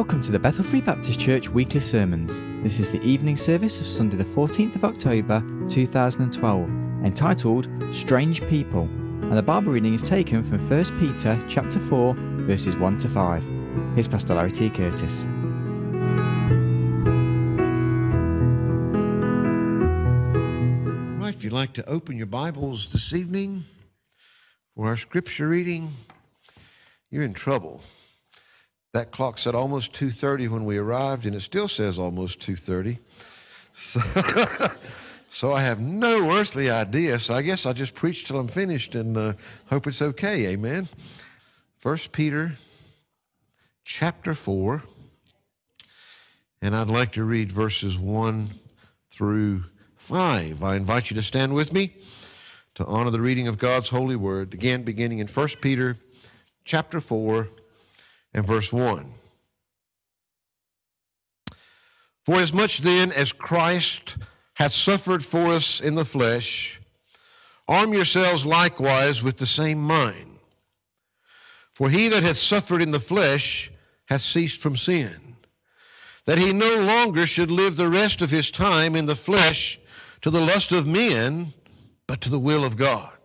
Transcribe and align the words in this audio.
Welcome 0.00 0.22
to 0.22 0.32
the 0.32 0.38
Bethel 0.38 0.64
Free 0.64 0.80
Baptist 0.80 1.20
Church 1.20 1.50
weekly 1.50 1.78
sermons. 1.78 2.42
This 2.62 2.80
is 2.80 2.90
the 2.90 3.02
evening 3.02 3.36
service 3.36 3.82
of 3.82 3.86
Sunday, 3.86 4.16
the 4.16 4.24
14th 4.24 4.74
of 4.74 4.82
October 4.82 5.44
2012, 5.68 6.70
entitled 7.04 7.68
Strange 7.92 8.40
People, 8.48 8.84
and 8.84 9.36
the 9.36 9.42
Bible 9.42 9.72
reading 9.72 9.92
is 9.92 10.00
taken 10.00 10.42
from 10.42 10.58
1 10.66 10.98
Peter 10.98 11.38
chapter 11.46 11.78
4, 11.78 12.14
verses 12.46 12.78
1 12.78 12.96
to 12.96 13.10
5. 13.10 13.44
Here's 13.94 14.08
Pastor 14.08 14.34
Larry 14.34 14.50
T. 14.50 14.70
Curtis. 14.70 15.26
Right, 21.20 21.34
if 21.34 21.44
you'd 21.44 21.52
like 21.52 21.74
to 21.74 21.86
open 21.86 22.16
your 22.16 22.24
Bibles 22.24 22.90
this 22.90 23.12
evening 23.12 23.64
for 24.74 24.86
our 24.86 24.96
scripture 24.96 25.48
reading, 25.48 25.92
you're 27.10 27.22
in 27.22 27.34
trouble. 27.34 27.82
That 28.92 29.12
clock 29.12 29.38
said 29.38 29.54
almost 29.54 29.92
2:30 29.92 30.48
when 30.48 30.64
we 30.64 30.76
arrived, 30.76 31.24
and 31.26 31.36
it 31.36 31.40
still 31.40 31.68
says 31.68 31.98
almost 31.98 32.40
2:30. 32.40 32.98
So, 33.72 34.00
so 35.30 35.52
I 35.52 35.62
have 35.62 35.78
no 35.80 36.36
earthly 36.36 36.70
idea. 36.70 37.18
So 37.20 37.34
I 37.34 37.42
guess 37.42 37.66
I'll 37.66 37.74
just 37.74 37.94
preach 37.94 38.26
till 38.26 38.38
I'm 38.38 38.48
finished 38.48 38.94
and 38.96 39.16
uh, 39.16 39.32
hope 39.66 39.86
it's 39.86 40.02
okay. 40.02 40.48
Amen. 40.48 40.88
First 41.78 42.10
Peter, 42.10 42.52
chapter 43.84 44.34
four, 44.34 44.82
and 46.60 46.74
I'd 46.74 46.88
like 46.88 47.12
to 47.12 47.22
read 47.22 47.52
verses 47.52 47.96
one 47.96 48.50
through 49.08 49.64
five. 49.96 50.64
I 50.64 50.74
invite 50.74 51.10
you 51.10 51.14
to 51.14 51.22
stand 51.22 51.54
with 51.54 51.72
me 51.72 51.94
to 52.74 52.84
honor 52.86 53.10
the 53.10 53.20
reading 53.20 53.46
of 53.46 53.56
God's 53.56 53.90
holy 53.90 54.16
word. 54.16 54.52
Again, 54.52 54.82
beginning 54.82 55.20
in 55.20 55.28
First 55.28 55.60
Peter, 55.60 55.96
chapter 56.64 57.00
four 57.00 57.50
and 58.32 58.46
verse 58.46 58.72
1. 58.72 59.14
For 62.24 62.40
as 62.40 62.52
much 62.52 62.78
then 62.78 63.12
as 63.12 63.32
Christ 63.32 64.16
hath 64.54 64.72
suffered 64.72 65.24
for 65.24 65.46
us 65.46 65.80
in 65.80 65.94
the 65.94 66.04
flesh, 66.04 66.80
arm 67.66 67.92
yourselves 67.92 68.44
likewise 68.44 69.22
with 69.22 69.38
the 69.38 69.46
same 69.46 69.82
mind. 69.82 70.38
For 71.72 71.88
he 71.88 72.08
that 72.08 72.22
hath 72.22 72.36
suffered 72.36 72.82
in 72.82 72.90
the 72.90 73.00
flesh 73.00 73.72
hath 74.08 74.20
ceased 74.20 74.60
from 74.60 74.76
sin, 74.76 75.36
that 76.26 76.38
he 76.38 76.52
no 76.52 76.76
longer 76.76 77.26
should 77.26 77.50
live 77.50 77.76
the 77.76 77.88
rest 77.88 78.20
of 78.20 78.30
his 78.30 78.50
time 78.50 78.94
in 78.94 79.06
the 79.06 79.16
flesh 79.16 79.80
to 80.20 80.30
the 80.30 80.40
lust 80.40 80.72
of 80.72 80.86
men, 80.86 81.54
but 82.06 82.20
to 82.20 82.28
the 82.28 82.38
will 82.38 82.64
of 82.64 82.76
God. 82.76 83.16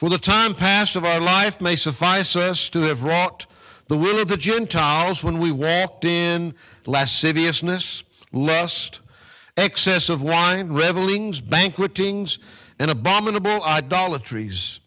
For 0.00 0.08
the 0.08 0.16
time 0.16 0.54
past 0.54 0.96
of 0.96 1.04
our 1.04 1.20
life 1.20 1.60
may 1.60 1.76
suffice 1.76 2.34
us 2.34 2.70
to 2.70 2.80
have 2.84 3.04
wrought 3.04 3.46
the 3.88 3.98
will 3.98 4.18
of 4.18 4.28
the 4.28 4.38
Gentiles 4.38 5.22
when 5.22 5.38
we 5.38 5.52
walked 5.52 6.06
in 6.06 6.54
lasciviousness, 6.86 8.02
lust, 8.32 9.00
excess 9.58 10.08
of 10.08 10.22
wine, 10.22 10.72
revelings, 10.72 11.42
banquetings, 11.42 12.38
and 12.78 12.90
abominable 12.90 13.62
idolatries, 13.62 14.80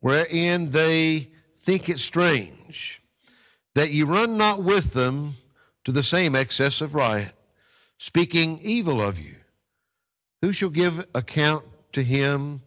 wherein 0.00 0.72
they 0.72 1.30
think 1.56 1.88
it 1.88 1.98
strange 1.98 3.00
that 3.74 3.92
ye 3.92 4.02
run 4.02 4.36
not 4.36 4.62
with 4.62 4.92
them 4.92 5.36
to 5.84 5.90
the 5.90 6.02
same 6.02 6.36
excess 6.36 6.82
of 6.82 6.94
riot, 6.94 7.32
speaking 7.96 8.58
evil 8.60 9.00
of 9.00 9.18
you. 9.18 9.36
Who 10.42 10.52
shall 10.52 10.68
give 10.68 11.06
account 11.14 11.64
to 11.92 12.02
him 12.02 12.60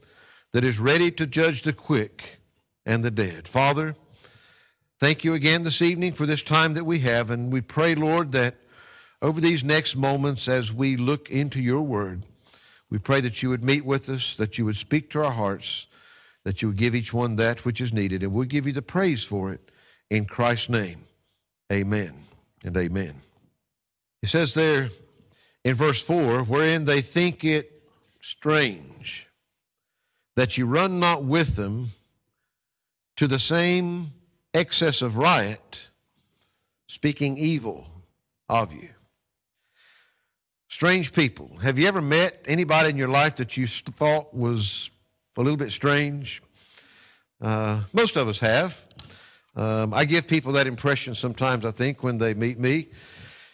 that 0.54 0.64
is 0.64 0.80
ready 0.80 1.12
to 1.12 1.26
judge 1.26 1.64
the 1.64 1.74
quick 1.74 2.40
and 2.86 3.04
the 3.04 3.12
dead. 3.12 3.48
Father, 3.48 3.96
thank 5.00 5.24
you 5.24 5.34
again 5.34 5.64
this 5.64 5.82
evening 5.82 6.14
for 6.14 6.26
this 6.26 6.44
time 6.44 6.74
that 6.74 6.84
we 6.84 7.00
have, 7.00 7.32
and 7.32 7.52
we 7.52 7.62
pray, 7.62 7.96
Lord, 7.96 8.32
that 8.34 8.56
over 9.22 9.40
these 9.40 9.64
next 9.64 9.96
moments 9.96 10.48
as 10.48 10.74
we 10.74 10.98
look 10.98 11.30
into 11.30 11.62
your 11.62 11.82
word, 11.82 12.24
we 12.90 12.98
pray 12.98 13.22
that 13.22 13.42
you 13.42 13.50
would 13.50 13.64
meet 13.64 13.86
with 13.86 14.10
us, 14.10 14.36
that 14.36 14.58
you 14.58 14.66
would 14.66 14.76
speak 14.76 15.10
to 15.12 15.24
our 15.24 15.32
hearts, 15.32 15.88
that 16.44 16.62
you 16.62 16.70
would 16.70 16.78
give 16.78 16.96
each 16.96 17.14
one 17.14 17.36
that 17.38 17.64
which 17.64 17.80
is 17.80 17.94
needed, 17.94 18.24
and 18.24 18.34
we'll 18.34 18.46
give 18.46 18.66
you 18.66 18.74
the 18.74 18.82
praise 18.82 19.24
for 19.24 19.54
it 19.54 19.72
in 20.10 20.26
Christ's 20.26 20.70
name. 20.70 21.06
Amen 21.72 22.26
and 22.66 22.76
amen. 22.76 23.22
He 24.22 24.28
says 24.28 24.54
there 24.54 24.90
in 25.64 25.76
verse 25.76 26.02
4 26.02 26.44
wherein 26.44 26.86
they 26.86 27.02
think 27.02 27.46
it 27.46 27.84
strange 28.20 29.28
that 30.42 30.58
you 30.58 30.66
run 30.66 31.00
not 31.00 31.24
with 31.24 31.56
them 31.56 31.92
to 33.16 33.28
the 33.28 33.38
same 33.38 34.12
excess 34.56 35.04
of 35.04 35.16
riot, 35.16 35.92
speaking 36.88 37.38
evil 37.38 37.86
of 38.50 38.74
you. 38.74 38.90
Strange 40.68 41.14
people. 41.14 41.58
Have 41.62 41.78
you 41.78 41.88
ever 41.88 42.02
met 42.02 42.44
anybody 42.48 42.90
in 42.90 42.98
your 42.98 43.08
life 43.08 43.36
that 43.36 43.56
you 43.56 43.68
thought 43.68 44.34
was 44.34 44.90
a 45.38 45.42
little 45.42 45.58
bit 45.58 45.72
strange? 45.72 46.42
Uh, 47.40 47.82
most 47.94 48.16
of 48.16 48.28
us 48.28 48.40
have. 48.40 48.84
Um, 49.56 49.94
I 49.94 50.06
give 50.06 50.28
people 50.28 50.54
that 50.54 50.66
impression 50.66 51.14
sometimes, 51.14 51.66
I 51.68 51.72
think, 51.72 52.02
when 52.02 52.18
they 52.18 52.34
meet 52.34 52.58
me. 52.58 52.88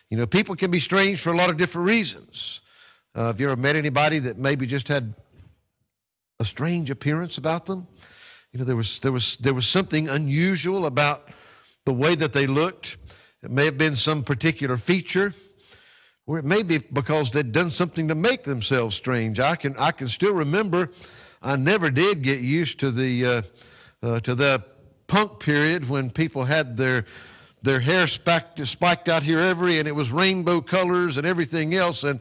You 0.09 0.15
know, 0.15 0.25
people 0.25 0.55
can 0.55 0.71
be 0.71 0.79
strange 0.79 1.19
for 1.19 1.33
a 1.33 1.35
lot 1.35 1.49
of 1.49 1.57
different 1.57 1.85
reasons. 1.85 2.61
Uh, 3.13 3.25
have 3.25 3.41
you 3.41 3.47
ever 3.47 3.59
met 3.59 3.75
anybody 3.75 4.19
that 4.19 4.37
maybe 4.37 4.65
just 4.65 4.87
had 4.87 5.13
a 6.39 6.45
strange 6.45 6.91
appearance 6.91 7.39
about 7.39 7.65
them. 7.65 7.87
You 8.51 8.59
know, 8.59 8.65
there 8.65 8.75
was, 8.75 8.99
there 8.99 9.11
was, 9.11 9.37
there 9.37 9.55
was 9.55 9.67
something 9.67 10.07
unusual 10.07 10.85
about 10.85 11.29
the 11.85 11.93
way 11.93 12.13
that 12.15 12.33
they 12.33 12.45
looked. 12.45 12.97
It 13.41 13.49
may 13.49 13.65
have 13.65 13.77
been 13.77 13.95
some 13.95 14.23
particular 14.23 14.77
feature, 14.77 15.33
or 16.27 16.37
it 16.37 16.45
may 16.45 16.61
be 16.61 16.77
because 16.77 17.31
they'd 17.31 17.51
done 17.51 17.71
something 17.71 18.07
to 18.09 18.15
make 18.15 18.43
themselves 18.43 18.95
strange. 18.95 19.39
I 19.39 19.55
can, 19.55 19.75
I 19.77 19.91
can 19.91 20.07
still 20.07 20.33
remember 20.33 20.91
I 21.41 21.55
never 21.55 21.89
did 21.89 22.21
get 22.21 22.41
used 22.41 22.79
to 22.81 22.91
the, 22.91 23.25
uh, 23.25 23.41
uh, 24.03 24.19
to 24.19 24.35
the 24.35 24.63
punk 25.07 25.39
period 25.39 25.89
when 25.89 26.11
people 26.11 26.43
had 26.43 26.77
their, 26.77 27.05
their 27.63 27.79
hair 27.79 28.05
spiked, 28.05 28.63
spiked 28.67 29.09
out 29.09 29.23
here 29.23 29.39
every, 29.39 29.79
and 29.79 29.87
it 29.87 29.93
was 29.93 30.11
rainbow 30.11 30.61
colors 30.61 31.17
and 31.17 31.25
everything 31.25 31.73
else. 31.73 32.03
And 32.03 32.19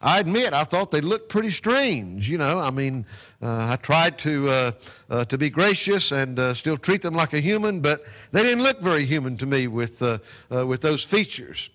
I 0.00 0.20
admit 0.20 0.52
I 0.52 0.64
thought 0.64 0.90
they 0.90 1.00
looked 1.00 1.28
pretty 1.28 1.50
strange. 1.50 2.30
You 2.30 2.38
know, 2.38 2.58
I 2.58 2.70
mean, 2.70 3.04
uh, 3.42 3.68
I 3.72 3.76
tried 3.76 4.18
to 4.18 4.48
uh, 4.48 4.72
uh, 5.10 5.24
to 5.24 5.36
be 5.36 5.50
gracious 5.50 6.12
and 6.12 6.38
uh, 6.38 6.54
still 6.54 6.76
treat 6.76 7.02
them 7.02 7.14
like 7.14 7.32
a 7.32 7.40
human, 7.40 7.80
but 7.80 8.04
they 8.30 8.42
didn't 8.42 8.62
look 8.62 8.80
very 8.80 9.04
human 9.04 9.36
to 9.38 9.46
me 9.46 9.66
with 9.66 10.00
uh, 10.00 10.18
uh, 10.54 10.66
with 10.66 10.82
those 10.82 11.02
features. 11.02 11.70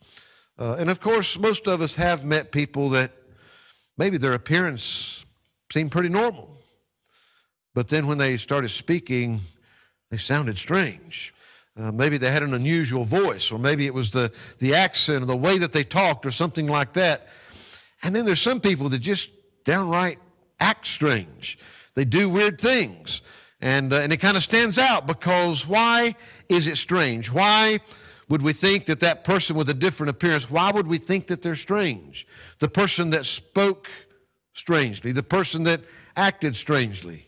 and 0.57 0.89
of 0.89 0.99
course, 0.99 1.37
most 1.37 1.67
of 1.67 1.81
us 1.81 1.95
have 1.95 2.23
met 2.23 2.51
people 2.51 2.89
that 2.89 3.11
maybe 3.97 4.17
their 4.17 4.33
appearance 4.33 5.25
seemed 5.71 5.91
pretty 5.91 6.09
normal, 6.09 6.61
but 7.73 7.89
then 7.89 8.07
when 8.07 8.19
they 8.19 8.37
started 8.37 8.69
speaking, 8.69 9.41
they 10.11 10.17
sounded 10.17 10.57
strange. 10.57 11.33
Uh, 11.75 11.91
maybe 11.91 12.19
they 12.19 12.29
had 12.29 12.43
an 12.43 12.53
unusual 12.53 13.03
voice, 13.03 13.51
or 13.51 13.57
maybe 13.57 13.87
it 13.87 13.93
was 13.93 14.11
the, 14.11 14.31
the 14.59 14.75
accent 14.75 15.23
or 15.23 15.25
the 15.25 15.35
way 15.35 15.57
that 15.57 15.71
they 15.71 15.83
talked, 15.83 16.23
or 16.23 16.29
something 16.29 16.67
like 16.67 16.93
that. 16.93 17.27
And 18.03 18.15
then 18.15 18.25
there's 18.25 18.41
some 18.41 18.59
people 18.59 18.89
that 18.89 18.99
just 18.99 19.31
downright 19.63 20.19
act 20.59 20.85
strange. 20.85 21.57
They 21.95 22.05
do 22.05 22.29
weird 22.29 22.59
things. 22.59 23.21
And, 23.61 23.93
uh, 23.93 24.01
and 24.01 24.11
it 24.11 24.17
kind 24.17 24.35
of 24.35 24.43
stands 24.43 24.77
out 24.77 25.07
because 25.07 25.65
why 25.65 26.15
is 26.49 26.67
it 26.67 26.77
strange? 26.77 27.31
Why 27.31 27.79
would 28.27 28.41
we 28.41 28.51
think 28.51 28.87
that 28.87 28.99
that 28.99 29.23
person 29.23 29.55
with 29.55 29.69
a 29.69 29.73
different 29.73 30.09
appearance, 30.09 30.49
why 30.49 30.71
would 30.71 30.87
we 30.87 30.97
think 30.97 31.27
that 31.27 31.41
they're 31.41 31.55
strange? 31.55 32.27
The 32.59 32.67
person 32.67 33.11
that 33.11 33.25
spoke 33.25 33.89
strangely, 34.53 35.13
the 35.13 35.23
person 35.23 35.63
that 35.63 35.81
acted 36.17 36.55
strangely. 36.55 37.27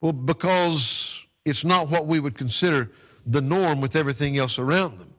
Well, 0.00 0.12
because 0.12 1.24
it's 1.44 1.64
not 1.64 1.88
what 1.88 2.06
we 2.06 2.20
would 2.20 2.36
consider 2.36 2.90
the 3.24 3.40
norm 3.40 3.80
with 3.80 3.96
everything 3.96 4.38
else 4.38 4.58
around 4.58 4.98
them. 4.98 5.14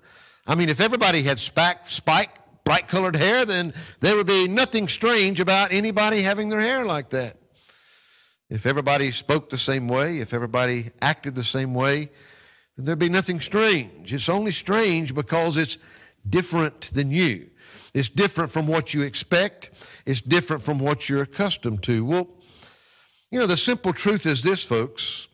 I 0.45 0.55
mean, 0.55 0.69
if 0.69 0.79
everybody 0.79 1.23
had 1.23 1.39
spike, 1.39 1.87
spike 1.89 2.29
bright 2.67 2.89
colored 2.89 3.15
hair, 3.15 3.45
then 3.45 3.73
there 4.01 4.17
would 4.17 4.27
be 4.27 4.45
nothing 4.45 4.89
strange 4.89 5.39
about 5.39 5.71
anybody 5.71 6.21
having 6.21 6.49
their 6.49 6.59
hair 6.59 6.83
like 6.83 7.09
that. 7.11 7.37
If 8.49 8.65
everybody 8.65 9.13
spoke 9.13 9.49
the 9.49 9.57
same 9.57 9.87
way, 9.87 10.19
if 10.19 10.33
everybody 10.33 10.91
acted 11.01 11.33
the 11.33 11.45
same 11.45 11.73
way, 11.73 12.09
then 12.75 12.85
there'd 12.85 12.99
be 12.99 13.07
nothing 13.07 13.39
strange. 13.39 14.13
It's 14.13 14.27
only 14.27 14.51
strange 14.51 15.15
because 15.15 15.55
it's 15.55 15.77
different 16.29 16.93
than 16.93 17.09
you. 17.09 17.51
It's 17.93 18.09
different 18.09 18.51
from 18.51 18.67
what 18.67 18.93
you 18.93 19.01
expect. 19.01 19.69
It's 20.05 20.19
different 20.19 20.61
from 20.61 20.77
what 20.77 21.07
you're 21.07 21.21
accustomed 21.21 21.83
to. 21.83 22.03
Well, 22.03 22.27
you 23.31 23.39
know, 23.39 23.47
the 23.47 23.55
simple 23.55 23.93
truth 23.93 24.25
is 24.25 24.43
this, 24.43 24.65
folks, 24.65 25.29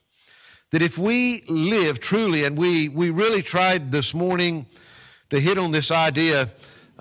that 0.70 0.84
if 0.84 1.00
we 1.00 1.42
live 1.48 2.00
truly, 2.00 2.44
and 2.44 2.56
we, 2.56 2.90
we 2.90 3.10
really 3.10 3.42
tried 3.42 3.92
this 3.92 4.14
morning 4.14 4.68
to 5.32 5.40
hit 5.40 5.58
on 5.58 5.72
this 5.72 5.90
idea 5.90 6.50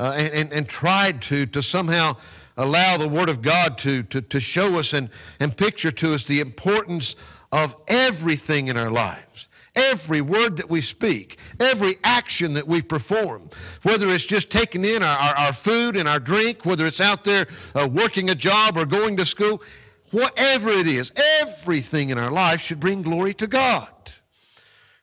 uh, 0.02 0.14
and, 0.16 0.34
and, 0.34 0.52
and, 0.52 0.68
tried 0.68 1.22
to, 1.22 1.46
to 1.46 1.62
somehow 1.62 2.16
allow 2.56 2.96
the 2.96 3.06
Word 3.06 3.28
of 3.28 3.40
God 3.40 3.78
to, 3.78 4.02
to, 4.02 4.20
to 4.20 4.40
show 4.40 4.80
us 4.80 4.92
and, 4.92 5.08
and 5.38 5.56
picture 5.56 5.92
to 5.92 6.12
us 6.12 6.24
the 6.24 6.40
importance 6.40 7.14
of 7.52 7.76
everything 7.86 8.66
in 8.66 8.76
our 8.76 8.90
lives. 8.90 9.48
Every 9.76 10.20
word 10.20 10.56
that 10.56 10.68
we 10.68 10.80
speak, 10.80 11.38
every 11.60 11.96
action 12.02 12.54
that 12.54 12.66
we 12.66 12.82
perform, 12.82 13.48
whether 13.84 14.10
it's 14.10 14.26
just 14.26 14.50
taking 14.50 14.84
in 14.84 15.04
our, 15.04 15.16
our, 15.16 15.34
our 15.36 15.52
food 15.52 15.94
and 15.94 16.08
our 16.08 16.18
drink, 16.18 16.66
whether 16.66 16.84
it's 16.84 17.00
out 17.00 17.22
there 17.22 17.46
uh, 17.76 17.88
working 17.90 18.28
a 18.28 18.34
job 18.34 18.76
or 18.76 18.84
going 18.84 19.16
to 19.18 19.24
school, 19.24 19.62
whatever 20.10 20.70
it 20.70 20.88
is, 20.88 21.12
everything 21.40 22.10
in 22.10 22.18
our 22.18 22.30
life 22.32 22.60
should 22.60 22.80
bring 22.80 23.02
glory 23.02 23.34
to 23.34 23.46
God. 23.46 23.88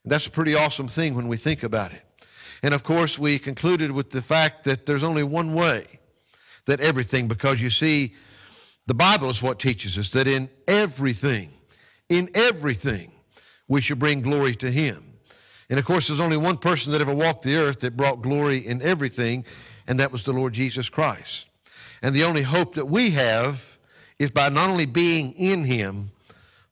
And 0.04 0.12
that's 0.12 0.28
a 0.28 0.32
pretty 0.32 0.56
awesome 0.56 0.90
thing 0.90 1.16
when 1.16 1.30
we 1.30 1.38
think 1.38 1.64
about 1.64 1.94
it. 1.94 2.04
And 2.62 2.74
of 2.74 2.84
course, 2.84 3.18
we 3.18 3.40
concluded 3.40 3.92
with 3.92 4.12
the 4.12 4.22
fact 4.22 4.64
that 4.66 4.86
there's 4.86 5.04
only 5.04 5.24
one 5.24 5.54
way 5.54 5.86
that 6.66 6.82
everything, 6.82 7.28
because 7.28 7.62
you 7.62 7.70
see, 7.70 8.14
the 8.86 8.94
Bible 8.94 9.30
is 9.30 9.42
what 9.42 9.60
teaches 9.60 9.98
us 9.98 10.10
that 10.12 10.28
in 10.28 10.50
everything, 10.68 11.52
in 12.10 12.30
everything, 12.34 13.12
we 13.68 13.82
should 13.82 14.00
bring 14.00 14.22
glory 14.22 14.56
to 14.56 14.72
Him. 14.72 15.14
And 15.70 15.78
of 15.78 15.86
course, 15.86 16.08
there's 16.08 16.20
only 16.20 16.38
one 16.38 16.58
person 16.58 16.92
that 16.92 17.02
ever 17.02 17.14
walked 17.14 17.44
the 17.44 17.56
earth 17.56 17.82
that 17.82 17.96
brought 17.96 18.22
glory 18.22 18.66
in 18.66 18.82
everything, 18.82 19.46
and 19.88 20.00
that 20.00 20.12
was 20.12 20.24
the 20.24 20.34
Lord 20.34 20.54
Jesus 20.54 20.90
Christ. 20.90 21.46
And 22.02 22.16
the 22.16 22.24
only 22.24 22.42
hope 22.42 22.74
that 22.76 22.88
we 22.88 23.12
have 23.12 23.78
is 24.18 24.32
by 24.32 24.50
not 24.50 24.70
only 24.70 24.86
being 24.86 25.34
in 25.34 25.66
Him, 25.66 26.12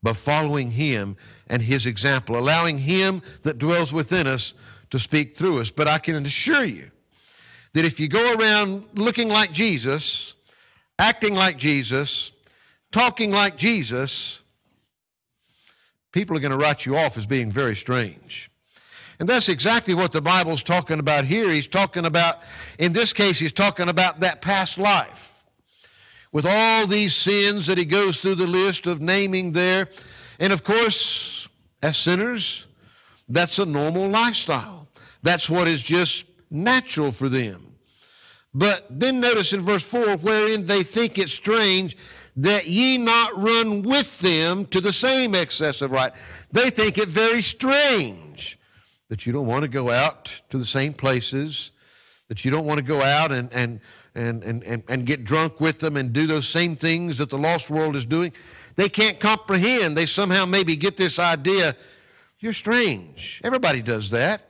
but 0.01 0.15
following 0.15 0.71
Him 0.71 1.17
and 1.47 1.61
His 1.61 1.85
example, 1.85 2.37
allowing 2.37 2.79
Him 2.79 3.21
that 3.43 3.57
dwells 3.57 3.93
within 3.93 4.27
us 4.27 4.53
to 4.89 4.99
speak 4.99 5.37
through 5.37 5.59
us. 5.59 5.71
But 5.71 5.87
I 5.87 5.97
can 5.97 6.25
assure 6.25 6.63
you 6.63 6.91
that 7.73 7.85
if 7.85 7.99
you 7.99 8.07
go 8.07 8.33
around 8.35 8.85
looking 8.93 9.29
like 9.29 9.51
Jesus, 9.51 10.35
acting 10.97 11.35
like 11.35 11.57
Jesus, 11.57 12.31
talking 12.91 13.31
like 13.31 13.57
Jesus, 13.57 14.41
people 16.11 16.35
are 16.35 16.39
going 16.39 16.51
to 16.51 16.57
write 16.57 16.85
you 16.85 16.97
off 16.97 17.17
as 17.17 17.25
being 17.25 17.51
very 17.51 17.75
strange. 17.75 18.49
And 19.19 19.27
that's 19.27 19.49
exactly 19.49 19.93
what 19.93 20.11
the 20.11 20.21
Bible's 20.21 20.61
talking 20.61 20.99
about 20.99 21.25
here. 21.25 21.49
He's 21.49 21.67
talking 21.67 22.05
about, 22.05 22.39
in 22.77 22.93
this 22.93 23.13
case, 23.13 23.39
he's 23.39 23.51
talking 23.51 23.89
about 23.89 24.19
that 24.19 24.41
past 24.41 24.77
life. 24.77 25.43
With 26.31 26.45
all 26.47 26.85
these 26.85 27.15
sins 27.15 27.65
that 27.65 27.79
he 27.79 27.85
goes 27.85 28.21
through 28.21 28.35
the 28.35 28.45
list 28.45 28.85
of 28.85 29.01
naming 29.01 29.53
there. 29.53 29.89
And 30.39 30.53
of 30.53 30.63
course, 30.63 31.47
as 31.81 31.97
sinners, 31.97 32.67
that's 33.27 33.57
a 33.57 33.65
normal 33.65 34.07
lifestyle. 34.07 34.76
That's 35.27 35.49
what 35.49 35.67
is 35.67 35.83
just 35.83 36.25
natural 36.49 37.11
for 37.11 37.27
them. 37.27 37.75
But 38.53 38.87
then 38.89 39.19
notice 39.19 39.51
in 39.51 39.59
verse 39.59 39.83
4 39.83 40.15
wherein 40.19 40.67
they 40.67 40.83
think 40.83 41.17
it 41.17 41.27
strange 41.27 41.97
that 42.37 42.65
ye 42.65 42.97
not 42.97 43.37
run 43.37 43.81
with 43.81 44.19
them 44.19 44.65
to 44.67 44.79
the 44.79 44.93
same 44.93 45.35
excess 45.35 45.81
of 45.81 45.91
right. 45.91 46.13
They 46.53 46.69
think 46.69 46.97
it 46.97 47.09
very 47.09 47.41
strange 47.41 48.57
that 49.09 49.25
you 49.25 49.33
don't 49.33 49.47
want 49.47 49.63
to 49.63 49.67
go 49.67 49.91
out 49.91 50.43
to 50.49 50.57
the 50.57 50.65
same 50.65 50.93
places, 50.93 51.71
that 52.29 52.45
you 52.45 52.49
don't 52.49 52.65
want 52.65 52.77
to 52.77 52.85
go 52.85 53.01
out 53.01 53.33
and, 53.33 53.51
and, 53.51 53.81
and, 54.15 54.43
and, 54.43 54.63
and, 54.63 54.83
and 54.87 55.05
get 55.05 55.25
drunk 55.25 55.59
with 55.59 55.79
them 55.79 55.97
and 55.97 56.13
do 56.13 56.25
those 56.25 56.47
same 56.47 56.77
things 56.77 57.17
that 57.17 57.29
the 57.29 57.37
lost 57.37 57.69
world 57.69 57.97
is 57.97 58.05
doing. 58.05 58.31
They 58.77 58.87
can't 58.87 59.19
comprehend. 59.19 59.97
They 59.97 60.05
somehow 60.05 60.45
maybe 60.45 60.77
get 60.77 60.95
this 60.95 61.19
idea 61.19 61.75
you're 62.39 62.53
strange. 62.53 63.41
Everybody 63.43 63.81
does 63.81 64.11
that. 64.11 64.46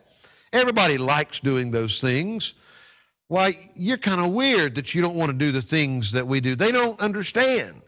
Everybody 0.58 0.98
likes 0.98 1.40
doing 1.40 1.70
those 1.70 2.02
things. 2.02 2.56
Why, 3.28 3.70
you're 3.76 4.00
kind 4.00 4.20
of 4.20 4.32
weird 4.32 4.74
that 4.74 4.96
you 4.96 5.04
don't 5.04 5.16
want 5.16 5.32
to 5.32 5.38
do 5.38 5.52
the 5.52 5.62
things 5.62 6.14
that 6.14 6.28
we 6.28 6.42
do. 6.42 6.56
They 6.56 6.72
don't 6.72 7.00
understand. 7.00 7.84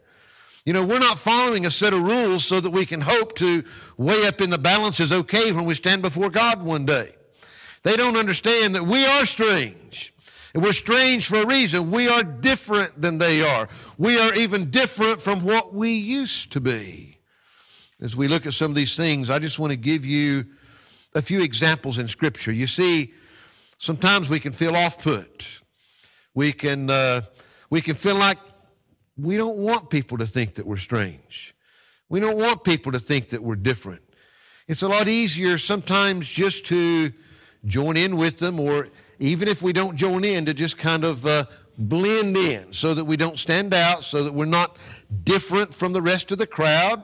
You 0.66 0.74
know, 0.74 0.86
we're 0.86 1.00
not 1.00 1.18
following 1.18 1.66
a 1.66 1.72
set 1.72 1.94
of 1.94 2.04
rules 2.04 2.46
so 2.46 2.60
that 2.60 2.70
we 2.70 2.86
can 2.86 3.02
hope 3.02 3.36
to 3.38 3.64
weigh 3.98 4.28
up 4.28 4.40
in 4.40 4.52
the 4.52 4.60
balance 4.60 5.00
is 5.00 5.12
okay 5.12 5.52
when 5.52 5.66
we 5.66 5.74
stand 5.74 6.04
before 6.04 6.30
God 6.30 6.62
one 6.62 6.86
day. 6.86 7.16
They 7.82 7.96
don't 7.96 8.16
understand 8.16 8.76
that 8.76 8.84
we 8.84 9.04
are 9.04 9.26
strange. 9.26 10.14
And 10.54 10.62
we're 10.62 10.72
strange 10.72 11.26
for 11.26 11.38
a 11.38 11.48
reason. 11.48 11.90
We 11.90 12.08
are 12.08 12.22
different 12.22 13.02
than 13.02 13.18
they 13.18 13.42
are. 13.42 13.68
We 13.98 14.20
are 14.20 14.36
even 14.36 14.70
different 14.70 15.22
from 15.22 15.44
what 15.44 15.74
we 15.74 15.94
used 15.94 16.52
to 16.52 16.62
be. 16.62 17.18
As 18.00 18.16
we 18.16 18.28
look 18.28 18.46
at 18.46 18.54
some 18.54 18.72
of 18.72 18.76
these 18.76 18.96
things, 18.96 19.32
I 19.32 19.40
just 19.40 19.58
want 19.58 19.72
to 19.72 19.76
give 19.76 20.06
you 20.06 20.46
a 21.14 21.22
few 21.22 21.42
examples 21.42 21.98
in 21.98 22.08
Scripture. 22.08 22.52
You 22.52 22.68
see, 22.68 23.14
sometimes 23.78 24.30
we 24.30 24.40
can 24.40 24.52
feel 24.52 24.76
off 24.76 25.02
put. 25.02 25.62
We 26.34 26.54
can, 26.54 26.90
uh, 26.90 27.22
we 27.70 27.82
can 27.82 27.96
feel 27.96 28.16
like 28.16 28.38
we 29.18 29.38
don't 29.38 29.58
want 29.58 29.90
people 29.90 30.18
to 30.20 30.26
think 30.26 30.56
that 30.56 30.66
we're 30.66 30.78
strange. 30.78 31.56
We 32.10 32.20
don't 32.20 32.38
want 32.38 32.64
people 32.64 32.92
to 32.92 33.00
think 33.00 33.30
that 33.30 33.44
we're 33.44 33.56
different. 33.56 34.02
It's 34.68 34.84
a 34.84 34.88
lot 34.88 35.08
easier 35.08 35.58
sometimes 35.58 36.30
just 36.30 36.66
to 36.68 37.12
join 37.66 37.98
in 37.98 38.18
with 38.18 38.40
them, 38.40 38.60
or 38.60 38.90
even 39.20 39.48
if 39.48 39.62
we 39.62 39.74
don't 39.74 39.96
join 39.96 40.24
in, 40.24 40.46
to 40.46 40.54
just 40.54 40.78
kind 40.78 41.04
of 41.04 41.26
uh, 41.26 41.46
blend 41.78 42.38
in 42.38 42.72
so 42.72 42.94
that 42.94 43.04
we 43.04 43.18
don't 43.18 43.38
stand 43.38 43.74
out, 43.74 44.04
so 44.04 44.24
that 44.24 44.34
we're 44.34 44.46
not 44.46 44.78
different 45.24 45.74
from 45.74 45.92
the 45.92 46.02
rest 46.02 46.32
of 46.32 46.38
the 46.38 46.48
crowd. 46.48 47.04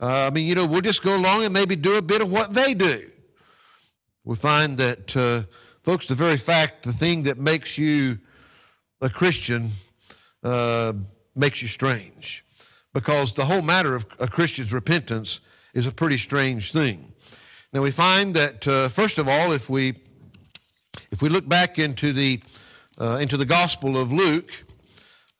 Uh, 0.00 0.26
I 0.26 0.30
mean, 0.30 0.46
you 0.46 0.54
know, 0.54 0.64
we'll 0.64 0.80
just 0.80 1.02
go 1.02 1.16
along 1.16 1.44
and 1.44 1.52
maybe 1.52 1.76
do 1.76 1.96
a 1.96 2.02
bit 2.02 2.22
of 2.22 2.30
what 2.32 2.54
they 2.54 2.74
do. 2.74 3.10
We 4.30 4.36
find 4.36 4.78
that, 4.78 5.16
uh, 5.16 5.42
folks, 5.82 6.06
the 6.06 6.14
very 6.14 6.36
fact, 6.36 6.84
the 6.84 6.92
thing 6.92 7.24
that 7.24 7.36
makes 7.36 7.76
you 7.76 8.20
a 9.00 9.10
Christian 9.10 9.70
uh, 10.44 10.92
makes 11.34 11.62
you 11.62 11.66
strange 11.66 12.44
because 12.94 13.32
the 13.32 13.46
whole 13.46 13.60
matter 13.60 13.96
of 13.96 14.06
a 14.20 14.28
Christian's 14.28 14.72
repentance 14.72 15.40
is 15.74 15.84
a 15.84 15.90
pretty 15.90 16.16
strange 16.16 16.70
thing. 16.70 17.12
Now 17.72 17.82
we 17.82 17.90
find 17.90 18.36
that 18.36 18.68
uh, 18.68 18.88
first 18.88 19.18
of 19.18 19.26
all, 19.26 19.50
if 19.50 19.68
we 19.68 19.96
if 21.10 21.20
we 21.22 21.28
look 21.28 21.48
back 21.48 21.80
into 21.80 22.12
the 22.12 22.40
uh, 23.00 23.16
into 23.16 23.36
the 23.36 23.44
Gospel 23.44 24.00
of 24.00 24.12
Luke, 24.12 24.52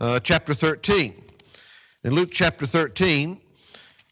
uh, 0.00 0.18
chapter 0.18 0.52
13, 0.52 1.14
in 2.02 2.12
Luke 2.12 2.30
chapter 2.32 2.66
13, 2.66 3.40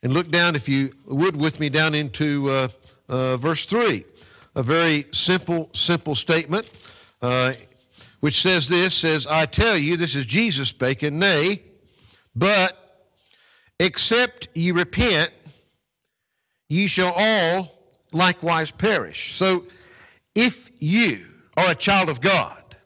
and 0.05 0.13
look 0.13 0.31
down, 0.31 0.55
if 0.55 0.69
you 0.69 0.93
would, 1.05 1.35
with 1.35 1.59
me 1.59 1.69
down 1.69 1.97
into 1.97 2.49
uh, 3.09 3.37
verse 3.39 3.67
3. 3.67 4.05
A 4.59 4.63
very 4.65 5.07
simple, 5.13 5.71
simple 5.73 6.17
statement, 6.17 6.73
uh, 7.23 7.53
which 8.19 8.43
says 8.43 8.69
this, 8.69 8.93
says, 8.93 9.25
I 9.25 9.47
tell 9.47 9.79
you, 9.79 9.97
this 9.97 10.17
is 10.17 10.27
Jesus 10.27 10.69
speaking, 10.69 11.21
nay, 11.21 11.63
but 12.35 13.07
except 13.79 14.49
ye 14.57 14.73
repent, 14.73 15.31
ye 16.69 16.89
shall 16.89 17.13
all 17.17 17.73
likewise 18.11 18.73
perish. 18.73 19.33
So 19.33 19.67
if 20.35 20.73
you 20.81 21.25
are 21.57 21.71
a 21.71 21.77
child 21.77 22.09
of 22.09 22.21
God, 22.21 22.77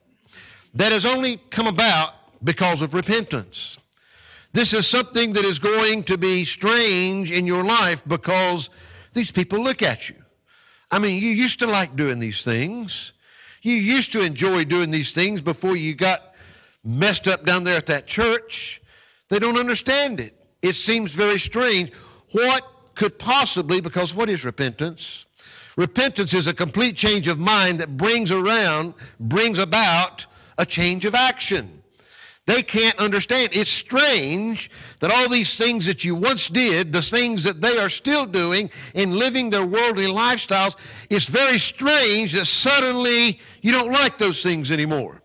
that 0.75 0.91
has 0.91 1.07
only 1.07 1.37
come 1.49 1.65
about 1.65 2.13
because 2.43 2.83
of 2.83 2.93
repentance. 2.93 3.79
This 4.51 4.73
is 4.75 4.85
something 4.85 5.33
that 5.33 5.43
is 5.43 5.57
going 5.57 6.03
to 6.03 6.19
be 6.19 6.45
strange 6.45 7.31
in 7.31 7.47
your 7.47 7.63
life 7.63 8.03
because 8.05 8.69
these 9.13 9.31
people 9.31 9.57
look 9.57 9.81
at 9.81 10.07
you. 10.09 10.22
I 10.93 10.99
mean, 10.99 11.19
you 11.23 11.31
used 11.31 11.57
to 11.57 11.65
like 11.65 11.95
doing 11.95 12.19
these 12.19 12.43
things. 12.43 13.13
You 13.63 13.73
used 13.73 14.13
to 14.13 14.21
enjoy 14.21 14.63
doing 14.65 14.91
these 14.91 15.11
things 15.11 15.41
before 15.41 15.75
you 15.75 15.95
got 15.95 16.35
messed 16.83 17.27
up 17.27 17.47
down 17.47 17.63
there 17.63 17.77
at 17.77 17.87
that 17.87 18.05
church. 18.05 18.79
They 19.29 19.39
don't 19.39 19.57
understand 19.57 20.19
it. 20.19 20.35
It 20.61 20.73
seems 20.73 21.15
very 21.15 21.39
strange. 21.39 21.91
What 22.31 22.63
could 22.93 23.17
possibly, 23.17 23.81
because 23.81 24.13
what 24.13 24.29
is 24.29 24.45
repentance? 24.45 25.25
Repentance 25.77 26.31
is 26.31 26.45
a 26.45 26.53
complete 26.53 26.95
change 26.95 27.27
of 27.27 27.39
mind 27.39 27.79
that 27.79 27.97
brings 27.97 28.31
around, 28.31 28.93
brings 29.19 29.57
about 29.57 30.27
a 30.59 30.65
change 30.65 31.05
of 31.05 31.15
action. 31.15 31.81
They 32.45 32.61
can't 32.61 32.97
understand. 32.99 33.49
It's 33.53 33.69
strange 33.69 34.69
that 34.99 35.11
all 35.11 35.29
these 35.29 35.55
things 35.55 35.85
that 35.85 36.03
you 36.03 36.13
once 36.13 36.49
did, 36.49 36.91
the 36.91 37.01
things 37.01 37.43
that 37.43 37.61
they 37.61 37.77
are 37.77 37.87
still 37.87 38.25
doing 38.25 38.69
in 38.93 39.17
living 39.17 39.49
their 39.49 39.65
worldly 39.65 40.07
lifestyles, 40.07 40.75
it's 41.09 41.27
very 41.27 41.57
strange 41.57 42.33
that 42.33 42.45
suddenly 42.45 43.39
you 43.61 43.71
don't 43.71 43.93
like 43.93 44.17
those 44.17 44.43
things 44.43 44.71
anymore. 44.71 45.21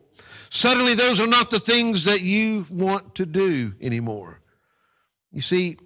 Suddenly 0.48 0.94
those 0.94 1.20
are 1.20 1.26
not 1.26 1.50
the 1.50 1.60
things 1.60 2.04
that 2.04 2.22
you 2.22 2.66
want 2.70 3.16
to 3.16 3.26
do 3.26 3.74
anymore. 3.80 4.40
You 5.32 5.40
see, 5.40 5.76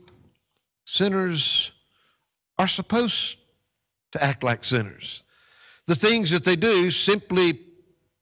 sinners 0.84 1.72
are 2.58 2.68
supposed 2.68 3.38
to 4.12 4.22
act 4.22 4.44
like 4.44 4.64
sinners. 4.64 5.22
The 5.86 5.94
things 5.94 6.30
that 6.30 6.44
they 6.44 6.56
do 6.56 6.90
simply 6.90 7.58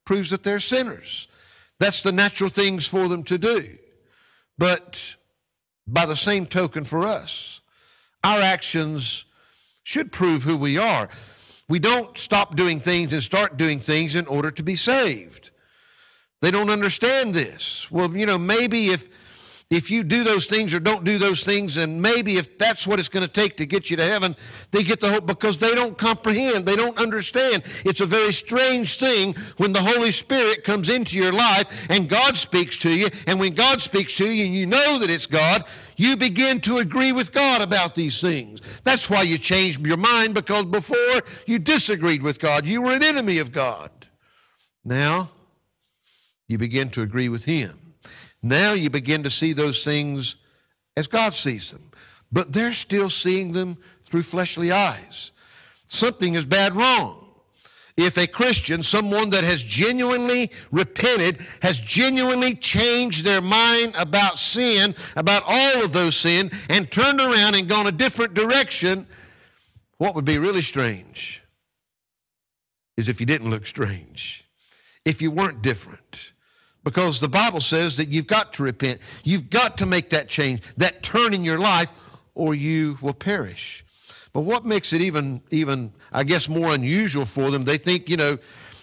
proves 0.05 0.29
that 0.29 0.43
they're 0.43 0.59
sinners. 0.61 1.27
That's 1.81 2.03
the 2.03 2.11
natural 2.11 2.51
things 2.51 2.87
for 2.87 3.07
them 3.07 3.23
to 3.23 3.39
do. 3.39 3.79
But 4.55 5.15
by 5.87 6.05
the 6.05 6.15
same 6.15 6.45
token 6.45 6.83
for 6.83 7.03
us, 7.03 7.59
our 8.23 8.39
actions 8.39 9.25
should 9.81 10.11
prove 10.11 10.43
who 10.43 10.55
we 10.55 10.77
are. 10.77 11.09
We 11.67 11.79
don't 11.79 12.19
stop 12.19 12.55
doing 12.55 12.79
things 12.79 13.13
and 13.13 13.23
start 13.23 13.57
doing 13.57 13.79
things 13.79 14.13
in 14.13 14.27
order 14.27 14.51
to 14.51 14.61
be 14.61 14.75
saved. 14.75 15.49
They 16.39 16.51
don't 16.51 16.69
understand 16.69 17.33
this. 17.33 17.89
Well, 17.89 18.15
you 18.15 18.27
know, 18.27 18.37
maybe 18.37 18.89
if 18.89 19.09
if 19.71 19.89
you 19.89 20.03
do 20.03 20.25
those 20.25 20.47
things 20.47 20.73
or 20.73 20.81
don't 20.81 21.05
do 21.05 21.17
those 21.17 21.45
things, 21.45 21.77
and 21.77 22.01
maybe 22.01 22.35
if 22.35 22.57
that's 22.57 22.85
what 22.85 22.99
it's 22.99 23.07
going 23.07 23.25
to 23.25 23.31
take 23.31 23.55
to 23.55 23.65
get 23.65 23.89
you 23.89 23.95
to 23.95 24.03
heaven, 24.03 24.35
they 24.71 24.83
get 24.83 24.99
the 24.99 25.09
hope 25.09 25.25
because 25.25 25.57
they 25.57 25.73
don't 25.73 25.97
comprehend, 25.97 26.65
they 26.65 26.75
don't 26.75 26.99
understand. 26.99 27.63
It's 27.85 28.01
a 28.01 28.05
very 28.05 28.33
strange 28.33 28.99
thing 28.99 29.33
when 29.55 29.71
the 29.71 29.81
Holy 29.81 30.11
Spirit 30.11 30.65
comes 30.65 30.89
into 30.89 31.17
your 31.17 31.31
life 31.31 31.89
and 31.89 32.09
God 32.09 32.35
speaks 32.35 32.77
to 32.79 32.89
you, 32.89 33.07
and 33.25 33.39
when 33.39 33.53
God 33.53 33.79
speaks 33.79 34.17
to 34.17 34.29
you 34.29 34.45
and 34.45 34.53
you 34.53 34.65
know 34.65 34.99
that 34.99 35.09
it's 35.09 35.25
God, 35.25 35.63
you 35.95 36.17
begin 36.17 36.59
to 36.61 36.79
agree 36.79 37.13
with 37.13 37.31
God 37.31 37.61
about 37.61 37.95
these 37.95 38.19
things. 38.19 38.59
That's 38.83 39.09
why 39.09 39.21
you 39.21 39.37
changed 39.37 39.87
your 39.87 39.95
mind 39.95 40.33
because 40.33 40.65
before 40.65 41.21
you 41.47 41.59
disagreed 41.59 42.23
with 42.23 42.39
God, 42.39 42.65
you 42.65 42.81
were 42.81 42.93
an 42.93 43.03
enemy 43.03 43.37
of 43.37 43.53
God. 43.53 43.89
Now, 44.83 45.29
you 46.49 46.57
begin 46.57 46.89
to 46.89 47.01
agree 47.01 47.29
with 47.29 47.45
Him. 47.45 47.80
Now 48.43 48.73
you 48.73 48.89
begin 48.89 49.23
to 49.23 49.29
see 49.29 49.53
those 49.53 49.83
things 49.83 50.35
as 50.97 51.07
God 51.07 51.33
sees 51.33 51.71
them, 51.71 51.91
but 52.31 52.53
they're 52.53 52.73
still 52.73 53.09
seeing 53.09 53.51
them 53.51 53.77
through 54.03 54.23
fleshly 54.23 54.71
eyes. 54.71 55.31
Something 55.87 56.35
is 56.35 56.45
bad 56.45 56.75
wrong. 56.75 57.17
If 57.97 58.17
a 58.17 58.25
Christian, 58.25 58.83
someone 58.83 59.29
that 59.31 59.43
has 59.43 59.61
genuinely 59.61 60.49
repented, 60.71 61.45
has 61.61 61.77
genuinely 61.79 62.55
changed 62.55 63.25
their 63.25 63.41
mind 63.41 63.93
about 63.97 64.37
sin, 64.37 64.95
about 65.15 65.43
all 65.45 65.83
of 65.83 65.93
those 65.93 66.15
sin, 66.15 66.51
and 66.69 66.89
turned 66.89 67.19
around 67.19 67.55
and 67.55 67.67
gone 67.67 67.87
a 67.87 67.91
different 67.91 68.33
direction, 68.33 69.07
what 69.97 70.15
would 70.15 70.25
be 70.25 70.39
really 70.39 70.61
strange 70.61 71.43
is 72.97 73.07
if 73.07 73.19
you 73.19 73.25
didn't 73.25 73.49
look 73.49 73.67
strange, 73.67 74.45
if 75.05 75.21
you 75.21 75.29
weren't 75.29 75.61
different 75.61 76.30
because 76.83 77.19
the 77.19 77.29
Bible 77.29 77.61
says 77.61 77.97
that 77.97 78.09
you've 78.09 78.27
got 78.27 78.53
to 78.53 78.63
repent. 78.63 79.01
You've 79.23 79.49
got 79.49 79.77
to 79.77 79.85
make 79.85 80.09
that 80.09 80.27
change, 80.27 80.61
that 80.77 81.03
turn 81.03 81.33
in 81.33 81.43
your 81.43 81.59
life, 81.59 81.91
or 82.33 82.55
you 82.55 82.97
will 83.01 83.13
perish. 83.13 83.85
But 84.33 84.41
what 84.41 84.65
makes 84.65 84.93
it 84.93 85.01
even, 85.01 85.41
even 85.51 85.93
I 86.11 86.23
guess, 86.23 86.47
more 86.47 86.73
unusual 86.73 87.25
for 87.25 87.51
them, 87.51 87.63
they 87.63 87.77
think, 87.77 88.09
you 88.09 88.17
know, 88.17 88.37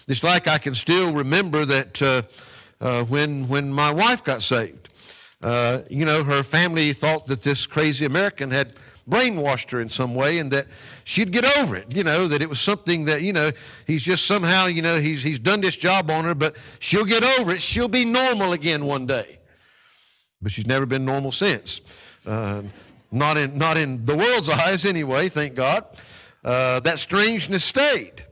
it's 0.07 0.23
like 0.23 0.47
I 0.47 0.59
can 0.59 0.75
still 0.75 1.13
remember 1.13 1.65
that 1.65 2.03
uh, 2.03 2.23
uh, 2.81 3.05
when, 3.05 3.49
when 3.49 3.73
my 3.73 3.91
wife 3.91 4.23
got 4.23 4.43
saved. 4.43 4.89
Uh, 5.43 5.81
you 5.89 6.05
know, 6.05 6.25
her 6.25 6.43
family 6.43 6.93
thought 6.93 7.27
that 7.29 7.43
this 7.43 7.67
crazy 7.67 8.05
American 8.05 8.51
had 8.51 8.75
brainwashed 9.09 9.71
her 9.71 9.81
in 9.81 9.89
some 9.89 10.15
way 10.15 10.39
and 10.39 10.51
that 10.51 10.67
she'd 11.05 11.33
get 11.33 11.45
over 11.59 11.77
it, 11.77 11.95
you 11.95 12.05
know, 12.05 12.29
that 12.29 12.43
it 12.43 12.49
was 12.49 12.61
something 12.61 13.07
that, 13.07 13.23
you 13.23 13.33
know, 13.33 13.51
he's 13.87 14.03
just 14.03 14.27
somehow, 14.27 14.67
you 14.67 14.83
know, 14.83 15.01
he's, 15.01 15.23
he's 15.23 15.39
done 15.39 15.61
this 15.61 15.77
job 15.77 16.11
on 16.11 16.25
her, 16.25 16.35
but 16.35 16.57
she'll 16.79 17.05
get 17.05 17.23
over 17.39 17.53
it. 17.53 17.63
She'll 17.63 17.89
be 17.89 18.05
normal 18.05 18.53
again 18.53 18.85
one 18.85 19.07
day. 19.07 19.39
But 20.43 20.53
she's 20.53 20.67
never 20.67 20.87
been 20.87 21.05
normal 21.05 21.33
since. 21.33 21.81
Uh, 22.27 22.63
not, 23.11 23.39
in, 23.39 23.57
not 23.57 23.77
in 23.77 24.05
the 24.05 24.17
world's 24.17 24.49
eyes, 24.51 24.85
anyway, 24.85 25.29
thank 25.29 25.55
God. 25.55 25.85
Uh, 26.45 26.81
that 26.81 26.99
strangeness 26.99 27.65
stayed. 27.65 28.25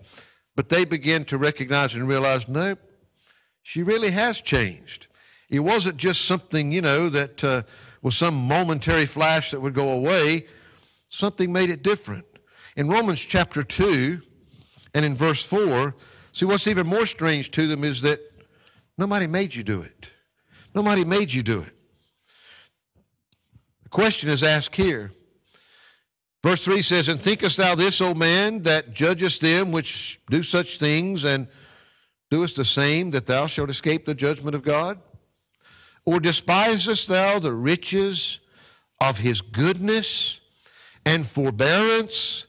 But 0.55 0.69
they 0.69 0.85
began 0.85 1.25
to 1.27 1.39
recognize 1.39 1.95
and 1.95 2.09
realize, 2.09 2.49
nope, 2.49 2.79
she 3.63 3.83
really 3.83 4.11
has 4.11 4.41
changed. 4.41 5.07
It 5.49 5.61
wasn't 5.61 5.97
just 5.97 6.25
something, 6.25 6.73
you 6.73 6.81
know, 6.81 7.09
that 7.11 7.45
uh, 7.45 7.63
was 8.03 8.17
some 8.17 8.35
momentary 8.35 9.07
flash 9.07 9.51
that 9.51 9.61
would 9.61 9.75
go 9.75 9.91
away 9.91 10.47
something 11.09 11.53
made 11.53 11.71
it 11.71 11.83
different. 11.83 12.25
In 12.77 12.89
Romans 12.89 13.21
chapter 13.21 13.63
2 13.63 14.21
and 14.95 15.05
in 15.05 15.15
verse 15.15 15.43
4, 15.43 15.95
see 16.33 16.45
what's 16.45 16.67
even 16.67 16.87
more 16.87 17.07
strange 17.07 17.51
to 17.53 17.67
them 17.67 17.85
is 17.85 18.03
that 18.03 18.21
nobody 18.99 19.27
made 19.27 19.55
you 19.55 19.63
do 19.63 19.81
it. 19.81 20.11
Nobody 20.75 21.05
made 21.05 21.33
you 21.33 21.43
do 21.43 21.61
it. 21.61 21.75
The 23.85 23.89
question 23.89 24.29
is 24.29 24.43
asked 24.43 24.77
here. 24.77 25.13
Verse 26.43 26.65
3 26.65 26.83
says, 26.83 27.09
And 27.09 27.21
thinkest 27.21 27.57
thou 27.57 27.75
this, 27.75 28.01
O 28.01 28.15
man, 28.15 28.63
that 28.63 28.93
judgest 28.93 29.41
them 29.41 29.73
which 29.73 30.21
do 30.31 30.43
such 30.43 30.79
things, 30.79 31.25
and 31.25 31.49
doest 32.31 32.57
the 32.57 32.65
same, 32.65 33.11
that 33.11 33.27
thou 33.27 33.47
shalt 33.47 33.71
escape 33.71 34.05
the 34.05 34.15
judgment 34.15 34.55
of 34.55 34.63
God? 34.63 35.01
Or 36.05 36.21
despisest 36.21 37.09
thou 37.09 37.39
the 37.39 37.53
riches 37.53 38.41
of 39.01 39.19
his 39.19 39.41
goodness? 39.41 40.41
And 41.07 41.27
forbearance 41.27 42.47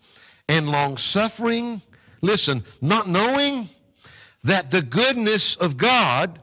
and 0.49 0.67
long 0.67 0.97
suffering. 0.97 1.81
Listen, 2.21 2.63
not 2.81 3.07
knowing 3.07 3.69
that 4.43 4.71
the 4.71 4.81
goodness 4.81 5.55
of 5.55 5.77
God 5.77 6.39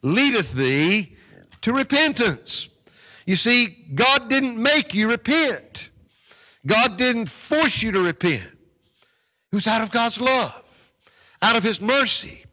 leadeth 0.00 0.52
thee 0.52 1.16
to 1.62 1.72
repentance. 1.72 2.68
You 3.26 3.34
see, 3.34 3.66
God 3.94 4.30
didn't 4.30 4.62
make 4.62 4.94
you 4.94 5.10
repent. 5.10 5.90
God 6.64 6.96
didn't 6.96 7.28
force 7.28 7.82
you 7.82 7.90
to 7.92 8.00
repent. 8.00 8.44
It 9.52 9.54
was 9.54 9.66
out 9.66 9.82
of 9.82 9.90
God's 9.90 10.20
love, 10.20 10.92
out 11.42 11.56
of 11.56 11.64
His 11.64 11.80
mercy, 11.80 12.44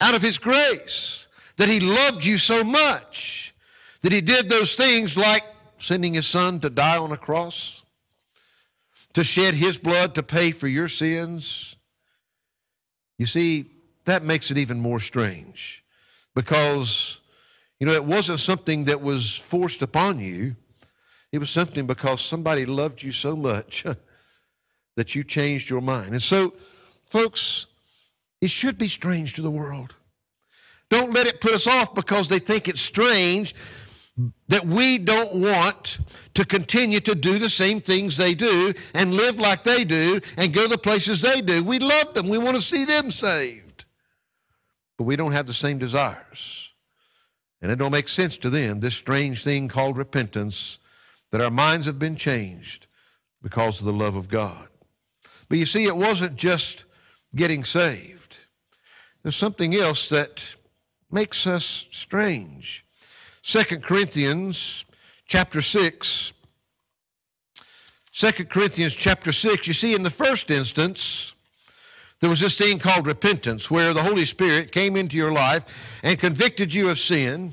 out 0.00 0.14
of 0.14 0.22
His 0.22 0.38
grace, 0.38 1.26
that 1.56 1.68
He 1.68 1.80
loved 1.80 2.24
you 2.24 2.38
so 2.38 2.62
much 2.62 3.54
that 4.02 4.12
He 4.12 4.20
did 4.20 4.48
those 4.48 4.76
things 4.76 5.16
like 5.16 5.42
sending 5.78 6.14
His 6.14 6.26
Son 6.26 6.60
to 6.60 6.70
die 6.70 6.98
on 6.98 7.10
a 7.10 7.16
cross 7.16 7.79
to 9.14 9.24
shed 9.24 9.54
his 9.54 9.78
blood 9.78 10.14
to 10.14 10.22
pay 10.22 10.50
for 10.50 10.68
your 10.68 10.88
sins. 10.88 11.76
You 13.18 13.26
see, 13.26 13.66
that 14.04 14.22
makes 14.22 14.50
it 14.50 14.58
even 14.58 14.80
more 14.80 15.00
strange 15.00 15.84
because, 16.34 17.20
you 17.78 17.86
know, 17.86 17.92
it 17.92 18.04
wasn't 18.04 18.40
something 18.40 18.84
that 18.84 19.02
was 19.02 19.36
forced 19.36 19.82
upon 19.82 20.20
you. 20.20 20.56
It 21.32 21.38
was 21.38 21.50
something 21.50 21.86
because 21.86 22.20
somebody 22.20 22.66
loved 22.66 23.02
you 23.02 23.12
so 23.12 23.36
much 23.36 23.84
that 24.96 25.14
you 25.14 25.22
changed 25.22 25.70
your 25.70 25.80
mind. 25.80 26.12
And 26.12 26.22
so, 26.22 26.54
folks, 27.06 27.66
it 28.40 28.50
should 28.50 28.78
be 28.78 28.88
strange 28.88 29.34
to 29.34 29.42
the 29.42 29.50
world. 29.50 29.94
Don't 30.88 31.12
let 31.12 31.26
it 31.26 31.40
put 31.40 31.52
us 31.52 31.66
off 31.66 31.94
because 31.94 32.28
they 32.28 32.40
think 32.40 32.68
it's 32.68 32.80
strange 32.80 33.54
that 34.48 34.66
we 34.66 34.98
don't 34.98 35.34
want 35.34 35.98
to 36.34 36.44
continue 36.44 37.00
to 37.00 37.14
do 37.14 37.38
the 37.38 37.48
same 37.48 37.80
things 37.80 38.16
they 38.16 38.34
do 38.34 38.74
and 38.94 39.14
live 39.14 39.38
like 39.38 39.64
they 39.64 39.84
do 39.84 40.20
and 40.36 40.52
go 40.52 40.66
the 40.66 40.78
places 40.78 41.22
they 41.22 41.40
do. 41.40 41.64
We 41.64 41.78
love 41.78 42.14
them. 42.14 42.28
We 42.28 42.38
want 42.38 42.56
to 42.56 42.62
see 42.62 42.84
them 42.84 43.10
saved. 43.10 43.84
But 44.98 45.04
we 45.04 45.16
don't 45.16 45.32
have 45.32 45.46
the 45.46 45.54
same 45.54 45.78
desires. 45.78 46.72
And 47.62 47.70
it 47.70 47.76
don't 47.76 47.92
make 47.92 48.08
sense 48.08 48.36
to 48.38 48.50
them, 48.50 48.80
this 48.80 48.94
strange 48.94 49.44
thing 49.44 49.68
called 49.68 49.96
repentance, 49.96 50.78
that 51.30 51.40
our 51.40 51.50
minds 51.50 51.86
have 51.86 51.98
been 51.98 52.16
changed 52.16 52.86
because 53.42 53.80
of 53.80 53.86
the 53.86 53.92
love 53.92 54.16
of 54.16 54.28
God. 54.28 54.68
But 55.48 55.58
you 55.58 55.66
see, 55.66 55.84
it 55.84 55.96
wasn't 55.96 56.36
just 56.36 56.84
getting 57.34 57.64
saved. 57.64 58.38
There's 59.22 59.36
something 59.36 59.74
else 59.74 60.08
that 60.08 60.56
makes 61.10 61.46
us 61.46 61.88
strange. 61.90 62.84
Second 63.50 63.82
Corinthians 63.82 64.84
chapter 65.26 65.60
6. 65.60 66.32
2 68.12 68.32
Corinthians 68.44 68.94
chapter 68.94 69.32
6, 69.32 69.66
you 69.66 69.72
see, 69.72 69.92
in 69.92 70.04
the 70.04 70.08
first 70.08 70.52
instance, 70.52 71.34
there 72.20 72.30
was 72.30 72.38
this 72.38 72.56
thing 72.56 72.78
called 72.78 73.08
repentance 73.08 73.68
where 73.68 73.92
the 73.92 74.04
Holy 74.04 74.24
Spirit 74.24 74.70
came 74.70 74.94
into 74.94 75.16
your 75.16 75.32
life 75.32 75.64
and 76.04 76.16
convicted 76.16 76.72
you 76.72 76.90
of 76.90 77.00
sin. 77.00 77.52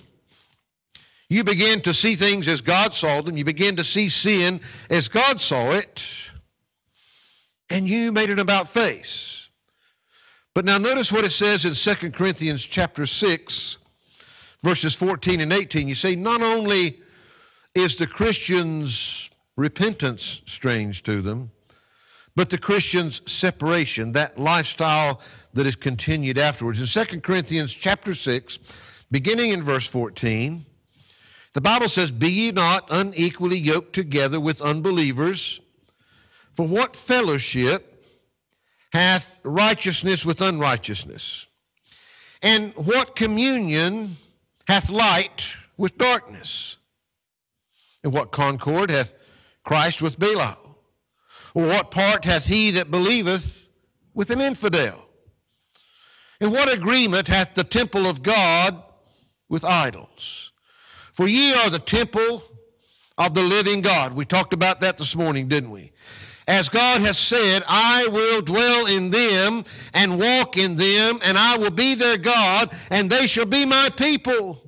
You 1.29 1.43
began 1.43 1.81
to 1.81 1.95
see 1.95 2.13
things 2.13 2.47
as 2.47 2.61
God 2.61 2.93
saw 2.93 3.21
them. 3.21 3.35
You 3.35 3.43
began 3.43 3.75
to 3.77 3.83
see 3.83 4.07
sin 4.07 4.61
as 4.91 5.07
God 5.07 5.41
saw 5.41 5.71
it. 5.71 6.29
And 7.71 7.89
you 7.89 8.11
made 8.11 8.29
it 8.29 8.37
about 8.37 8.69
face. 8.69 9.49
But 10.53 10.63
now 10.63 10.77
notice 10.77 11.11
what 11.11 11.25
it 11.25 11.31
says 11.31 11.65
in 11.65 11.73
2 11.73 12.11
Corinthians 12.11 12.63
chapter 12.63 13.07
6 13.07 13.79
verses 14.63 14.95
14 14.95 15.39
and 15.39 15.53
18, 15.53 15.87
you 15.87 15.95
see, 15.95 16.15
not 16.15 16.41
only 16.41 16.99
is 17.75 17.95
the 17.95 18.07
Christian's 18.07 19.29
repentance 19.55 20.41
strange 20.45 21.03
to 21.03 21.21
them, 21.21 21.51
but 22.35 22.51
the 22.51 22.57
Christian's 22.57 23.21
separation, 23.29 24.11
that 24.11 24.37
lifestyle 24.37 25.21
that 25.53 25.65
is 25.65 25.75
continued 25.75 26.37
afterwards. 26.37 26.79
In 26.79 27.05
2 27.05 27.21
Corinthians 27.21 27.73
chapter 27.73 28.13
6, 28.13 28.59
beginning 29.09 29.49
in 29.49 29.61
verse 29.61 29.87
14, 29.87 30.65
the 31.53 31.61
Bible 31.61 31.87
says, 31.87 32.11
Be 32.11 32.29
ye 32.29 32.51
not 32.51 32.87
unequally 32.91 33.57
yoked 33.57 33.93
together 33.93 34.39
with 34.39 34.61
unbelievers, 34.61 35.59
for 36.53 36.67
what 36.67 36.95
fellowship 36.95 38.05
hath 38.93 39.39
righteousness 39.43 40.23
with 40.23 40.39
unrighteousness? 40.39 41.47
And 42.43 42.73
what 42.75 43.15
communion 43.15 44.17
hath 44.67 44.89
light 44.89 45.55
with 45.77 45.97
darkness? 45.97 46.77
And 48.03 48.13
what 48.13 48.31
concord 48.31 48.89
hath 48.89 49.13
Christ 49.63 50.01
with 50.01 50.19
Belial? 50.19 50.77
Or 51.53 51.65
what 51.65 51.91
part 51.91 52.25
hath 52.25 52.45
he 52.45 52.71
that 52.71 52.91
believeth 52.91 53.67
with 54.13 54.29
an 54.29 54.41
infidel? 54.41 55.05
And 56.39 56.51
what 56.51 56.71
agreement 56.71 57.27
hath 57.27 57.55
the 57.55 57.63
temple 57.63 58.05
of 58.05 58.21
God 58.21 58.81
with 59.49 59.63
idols? 59.63 60.51
For 61.11 61.27
ye 61.27 61.53
are 61.53 61.69
the 61.69 61.79
temple 61.79 62.43
of 63.17 63.33
the 63.33 63.41
living 63.41 63.81
God. 63.81 64.13
We 64.13 64.25
talked 64.25 64.53
about 64.53 64.81
that 64.81 64.97
this 64.99 65.15
morning, 65.15 65.47
didn't 65.47 65.71
we? 65.71 65.91
As 66.47 66.69
God 66.69 67.01
has 67.01 67.17
said, 67.17 67.63
I 67.67 68.07
will 68.07 68.41
dwell 68.41 68.85
in 68.85 69.09
them 69.09 69.65
and 69.93 70.19
walk 70.19 70.57
in 70.57 70.77
them, 70.77 71.19
and 71.23 71.37
I 71.37 71.57
will 71.57 71.71
be 71.71 71.93
their 71.93 72.17
God, 72.17 72.71
and 72.89 73.09
they 73.09 73.27
shall 73.27 73.45
be 73.45 73.65
my 73.65 73.89
people. 73.95 74.63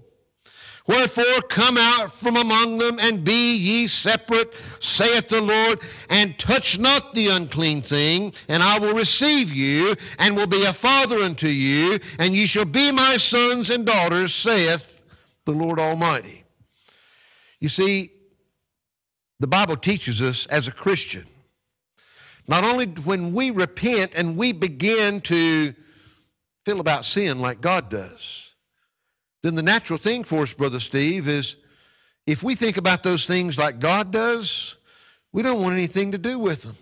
Wherefore 0.88 1.42
come 1.50 1.78
out 1.78 2.12
from 2.12 2.36
among 2.36 2.80
them 2.80 2.98
and 3.00 3.24
be 3.24 3.56
ye 3.56 3.86
separate, 3.86 4.54
saith 4.80 5.28
the 5.30 5.40
Lord, 5.40 5.80
and 6.10 6.38
touch 6.40 6.80
not 6.80 7.14
the 7.14 7.28
unclean 7.28 7.84
thing, 7.84 8.34
and 8.48 8.64
I 8.64 8.80
will 8.80 8.96
receive 8.96 9.54
you, 9.54 9.96
and 10.18 10.36
will 10.36 10.48
be 10.48 10.66
a 10.66 10.74
father 10.74 11.22
unto 11.22 11.48
you, 11.48 12.00
and 12.18 12.36
ye 12.36 12.48
shall 12.48 12.66
be 12.66 12.92
my 12.92 13.18
sons 13.18 13.70
and 13.70 13.86
daughters, 13.86 14.34
saith 14.34 15.02
the 15.46 15.52
Lord 15.52 15.80
Almighty. 15.80 16.44
You 17.60 17.70
see, 17.70 18.12
the 19.40 19.48
Bible 19.48 19.78
teaches 19.78 20.24
us 20.24 20.48
as 20.48 20.68
a 20.68 20.72
Christian, 20.72 21.28
not 22.50 22.64
only 22.64 22.88
when 22.88 23.32
we 23.32 23.52
repent 23.52 24.16
and 24.16 24.36
we 24.36 24.52
begin 24.54 25.22
to 25.22 25.76
feel 26.66 26.80
about 26.80 27.06
sin 27.06 27.40
like 27.40 27.62
God 27.62 27.92
does, 27.92 28.56
then 29.44 29.54
the 29.54 29.62
natural 29.62 30.00
thing 30.00 30.24
for 30.24 30.42
us, 30.42 30.54
Brother 30.56 30.80
Steve, 30.80 31.28
is 31.28 31.58
if 32.26 32.42
we 32.42 32.56
think 32.56 32.78
about 32.78 33.04
those 33.04 33.28
things 33.28 33.60
like 33.60 33.78
God 33.78 34.12
does, 34.12 34.78
we 35.32 35.44
don't 35.44 35.62
want 35.62 35.76
anything 35.76 36.12
to 36.12 36.18
do 36.18 36.40
with 36.40 36.64
them. 36.64 36.76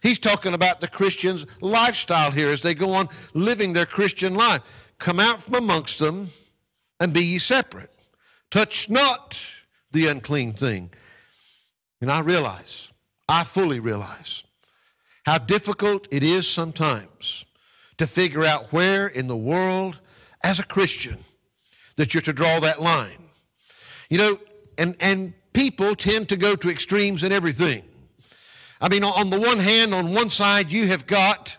He's 0.00 0.20
talking 0.20 0.54
about 0.54 0.80
the 0.80 0.86
Christian's 0.86 1.44
lifestyle 1.60 2.30
here 2.30 2.50
as 2.50 2.62
they 2.62 2.74
go 2.74 2.92
on 2.92 3.08
living 3.34 3.72
their 3.72 3.86
Christian 3.86 4.36
life. 4.36 4.62
Come 5.00 5.18
out 5.18 5.40
from 5.40 5.56
amongst 5.56 5.98
them 5.98 6.28
and 7.00 7.12
be 7.12 7.24
ye 7.24 7.38
separate. 7.38 7.90
Touch 8.48 8.88
not 8.88 9.36
the 9.90 10.06
unclean 10.06 10.52
thing. 10.52 10.90
And 12.00 12.12
I 12.12 12.20
realize, 12.20 12.92
I 13.28 13.42
fully 13.42 13.80
realize, 13.80 14.44
how 15.26 15.38
difficult 15.38 16.08
it 16.10 16.22
is 16.22 16.48
sometimes 16.48 17.44
to 17.98 18.06
figure 18.06 18.44
out 18.44 18.72
where 18.72 19.06
in 19.06 19.28
the 19.28 19.36
world, 19.36 20.00
as 20.42 20.58
a 20.58 20.64
Christian, 20.64 21.18
that 21.96 22.14
you're 22.14 22.22
to 22.22 22.32
draw 22.32 22.60
that 22.60 22.80
line. 22.80 23.28
You 24.08 24.18
know, 24.18 24.38
and, 24.78 24.96
and 25.00 25.34
people 25.52 25.94
tend 25.94 26.28
to 26.30 26.36
go 26.36 26.56
to 26.56 26.70
extremes 26.70 27.22
in 27.22 27.32
everything. 27.32 27.82
I 28.80 28.88
mean, 28.88 29.04
on 29.04 29.28
the 29.28 29.38
one 29.38 29.58
hand, 29.58 29.94
on 29.94 30.14
one 30.14 30.30
side, 30.30 30.72
you 30.72 30.86
have 30.88 31.06
got 31.06 31.58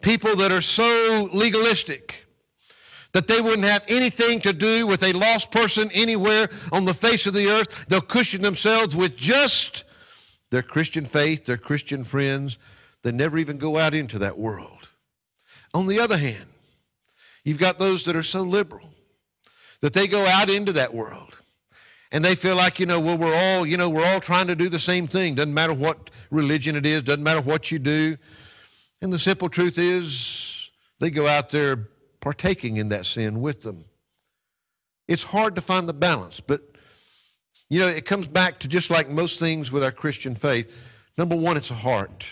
people 0.00 0.36
that 0.36 0.52
are 0.52 0.60
so 0.60 1.28
legalistic 1.32 2.26
that 3.12 3.26
they 3.26 3.40
wouldn't 3.40 3.64
have 3.64 3.84
anything 3.88 4.40
to 4.40 4.52
do 4.52 4.86
with 4.86 5.02
a 5.02 5.12
lost 5.12 5.50
person 5.50 5.90
anywhere 5.92 6.48
on 6.70 6.84
the 6.84 6.94
face 6.94 7.26
of 7.26 7.34
the 7.34 7.48
earth. 7.48 7.86
They'll 7.88 8.00
cushion 8.00 8.42
themselves 8.42 8.94
with 8.94 9.16
just 9.16 9.82
their 10.50 10.62
Christian 10.62 11.04
faith, 11.04 11.46
their 11.46 11.56
Christian 11.56 12.04
friends. 12.04 12.58
They 13.02 13.12
never 13.12 13.38
even 13.38 13.58
go 13.58 13.78
out 13.78 13.94
into 13.94 14.18
that 14.18 14.38
world. 14.38 14.88
On 15.72 15.86
the 15.86 16.00
other 16.00 16.18
hand, 16.18 16.46
you've 17.44 17.58
got 17.58 17.78
those 17.78 18.04
that 18.04 18.16
are 18.16 18.22
so 18.22 18.42
liberal 18.42 18.90
that 19.80 19.94
they 19.94 20.06
go 20.06 20.26
out 20.26 20.50
into 20.50 20.72
that 20.72 20.92
world 20.92 21.40
and 22.12 22.24
they 22.24 22.34
feel 22.34 22.56
like, 22.56 22.80
you 22.80 22.86
know, 22.86 23.00
well, 23.00 23.16
we're 23.16 23.34
all, 23.34 23.64
you 23.64 23.76
know, 23.76 23.88
we're 23.88 24.04
all 24.04 24.20
trying 24.20 24.48
to 24.48 24.56
do 24.56 24.68
the 24.68 24.78
same 24.78 25.06
thing. 25.06 25.36
Doesn't 25.36 25.54
matter 25.54 25.72
what 25.72 26.10
religion 26.30 26.76
it 26.76 26.84
is, 26.84 27.02
doesn't 27.02 27.22
matter 27.22 27.40
what 27.40 27.70
you 27.70 27.78
do. 27.78 28.18
And 29.00 29.12
the 29.12 29.18
simple 29.18 29.48
truth 29.48 29.78
is, 29.78 30.70
they 30.98 31.10
go 31.10 31.26
out 31.26 31.50
there 31.50 31.88
partaking 32.20 32.76
in 32.76 32.90
that 32.90 33.06
sin 33.06 33.40
with 33.40 33.62
them. 33.62 33.86
It's 35.08 35.24
hard 35.24 35.54
to 35.56 35.62
find 35.62 35.88
the 35.88 35.94
balance, 35.94 36.40
but 36.40 36.69
you 37.70 37.78
know, 37.78 37.86
it 37.86 38.04
comes 38.04 38.26
back 38.26 38.58
to 38.58 38.68
just 38.68 38.90
like 38.90 39.08
most 39.08 39.38
things 39.38 39.72
with 39.72 39.82
our 39.82 39.92
Christian 39.92 40.34
faith. 40.34 40.76
Number 41.16 41.36
one, 41.36 41.56
it's 41.56 41.70
a 41.70 41.74
heart. 41.74 42.26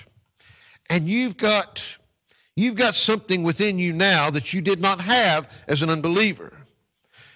And 0.91 1.09
you've 1.09 1.37
got 1.37 1.97
you've 2.57 2.75
got 2.75 2.95
something 2.95 3.45
within 3.45 3.79
you 3.79 3.93
now 3.93 4.31
that 4.31 4.53
you 4.53 4.61
did 4.61 4.81
not 4.81 5.01
have 5.01 5.49
as 5.69 5.81
an 5.81 5.91
unbeliever. 5.91 6.53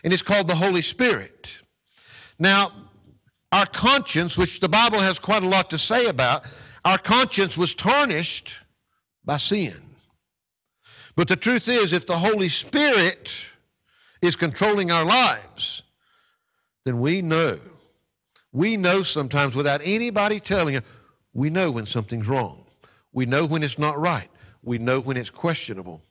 And 0.02 0.12
it's 0.12 0.22
called 0.22 0.48
the 0.48 0.56
Holy 0.56 0.82
Spirit. 0.82 1.60
Now, 2.40 2.72
our 3.52 3.66
conscience, 3.66 4.36
which 4.36 4.58
the 4.58 4.68
Bible 4.68 4.98
has 4.98 5.20
quite 5.20 5.44
a 5.44 5.48
lot 5.48 5.70
to 5.70 5.78
say 5.78 6.06
about, 6.06 6.44
our 6.84 6.98
conscience 6.98 7.56
was 7.56 7.72
tarnished 7.72 8.54
by 9.24 9.36
sin. 9.36 9.80
But 11.14 11.28
the 11.28 11.36
truth 11.36 11.68
is, 11.68 11.92
if 11.92 12.06
the 12.06 12.18
Holy 12.18 12.48
Spirit 12.48 13.46
is 14.20 14.34
controlling 14.34 14.90
our 14.90 15.04
lives, 15.04 15.84
then 16.84 17.00
we 17.00 17.22
know. 17.22 17.60
We 18.52 18.76
know 18.76 19.02
sometimes 19.02 19.54
without 19.54 19.80
anybody 19.82 20.38
telling 20.38 20.76
us, 20.76 20.84
we 21.32 21.48
know 21.48 21.70
when 21.70 21.86
something's 21.86 22.28
wrong. 22.28 22.66
We 23.12 23.26
know 23.26 23.46
when 23.46 23.62
it's 23.62 23.78
not 23.78 23.98
right. 23.98 24.28
We 24.62 24.78
know 24.78 25.00
when 25.00 25.16
it's 25.16 25.30
questionable. 25.30 26.02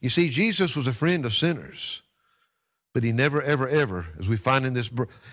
You 0.00 0.08
see, 0.08 0.28
Jesus 0.28 0.76
was 0.76 0.86
a 0.86 0.92
friend 0.92 1.24
of 1.24 1.32
sinners, 1.32 2.02
but 2.92 3.04
he 3.04 3.12
never, 3.12 3.40
ever, 3.40 3.68
ever, 3.68 4.06
as 4.18 4.28
we 4.28 4.36
find 4.36 4.66
in 4.66 4.74
this, 4.74 4.90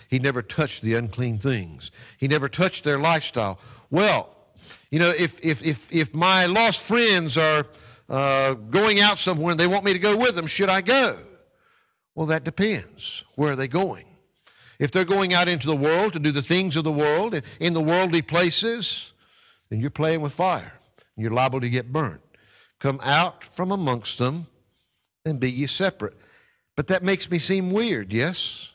he 0.08 0.20
never 0.20 0.42
touched 0.42 0.82
the 0.82 0.94
unclean 0.94 1.40
things. 1.40 1.92
He 2.18 2.28
never 2.28 2.48
touched 2.48 2.84
their 2.84 2.98
lifestyle. 2.98 3.60
Well, 3.90 4.30
you 4.92 5.00
know, 5.00 5.10
if, 5.10 5.44
if, 5.44 5.64
if, 5.66 5.92
if 5.94 6.14
my 6.14 6.46
lost 6.46 6.82
friends 6.82 7.38
are 7.38 7.66
uh, 8.10 8.54
going 8.54 9.00
out 9.00 9.18
somewhere 9.18 9.52
and 9.52 9.60
they 9.60 9.68
want 9.68 9.86
me 9.86 9.94
to 9.94 10.00
go 10.00 10.16
with 10.16 10.36
them, 10.36 10.48
should 10.48 10.70
I 10.70 10.82
go? 10.82 11.18
Well, 12.16 12.28
that 12.28 12.44
depends. 12.44 13.24
Where 13.36 13.52
are 13.52 13.56
they 13.56 13.68
going? 13.68 14.06
If 14.80 14.92
they're 14.92 15.06
going 15.06 15.34
out 15.34 15.50
into 15.50 15.68
the 15.68 15.76
world 15.76 16.14
to 16.14 16.20
do 16.20 16.32
the 16.32 16.42
things 16.42 16.76
of 16.76 16.86
the 16.86 16.92
world, 16.92 17.42
in 17.60 17.74
the 17.74 17.82
worldly 17.82 18.22
places, 18.22 19.14
then 19.70 19.82
you're 19.82 19.90
playing 19.90 20.22
with 20.22 20.34
fire. 20.34 20.74
You're 21.18 21.32
liable 21.32 21.60
to 21.60 21.70
get 21.70 21.92
burnt. 21.92 22.22
Come 22.80 23.00
out 23.04 23.44
from 23.44 23.72
amongst 23.72 24.18
them 24.18 24.48
and 25.26 25.40
be 25.40 25.52
ye 25.52 25.68
separate. 25.68 26.16
But 26.78 26.88
that 26.88 27.04
makes 27.04 27.30
me 27.30 27.40
seem 27.40 27.72
weird, 27.72 28.14
yes? 28.14 28.72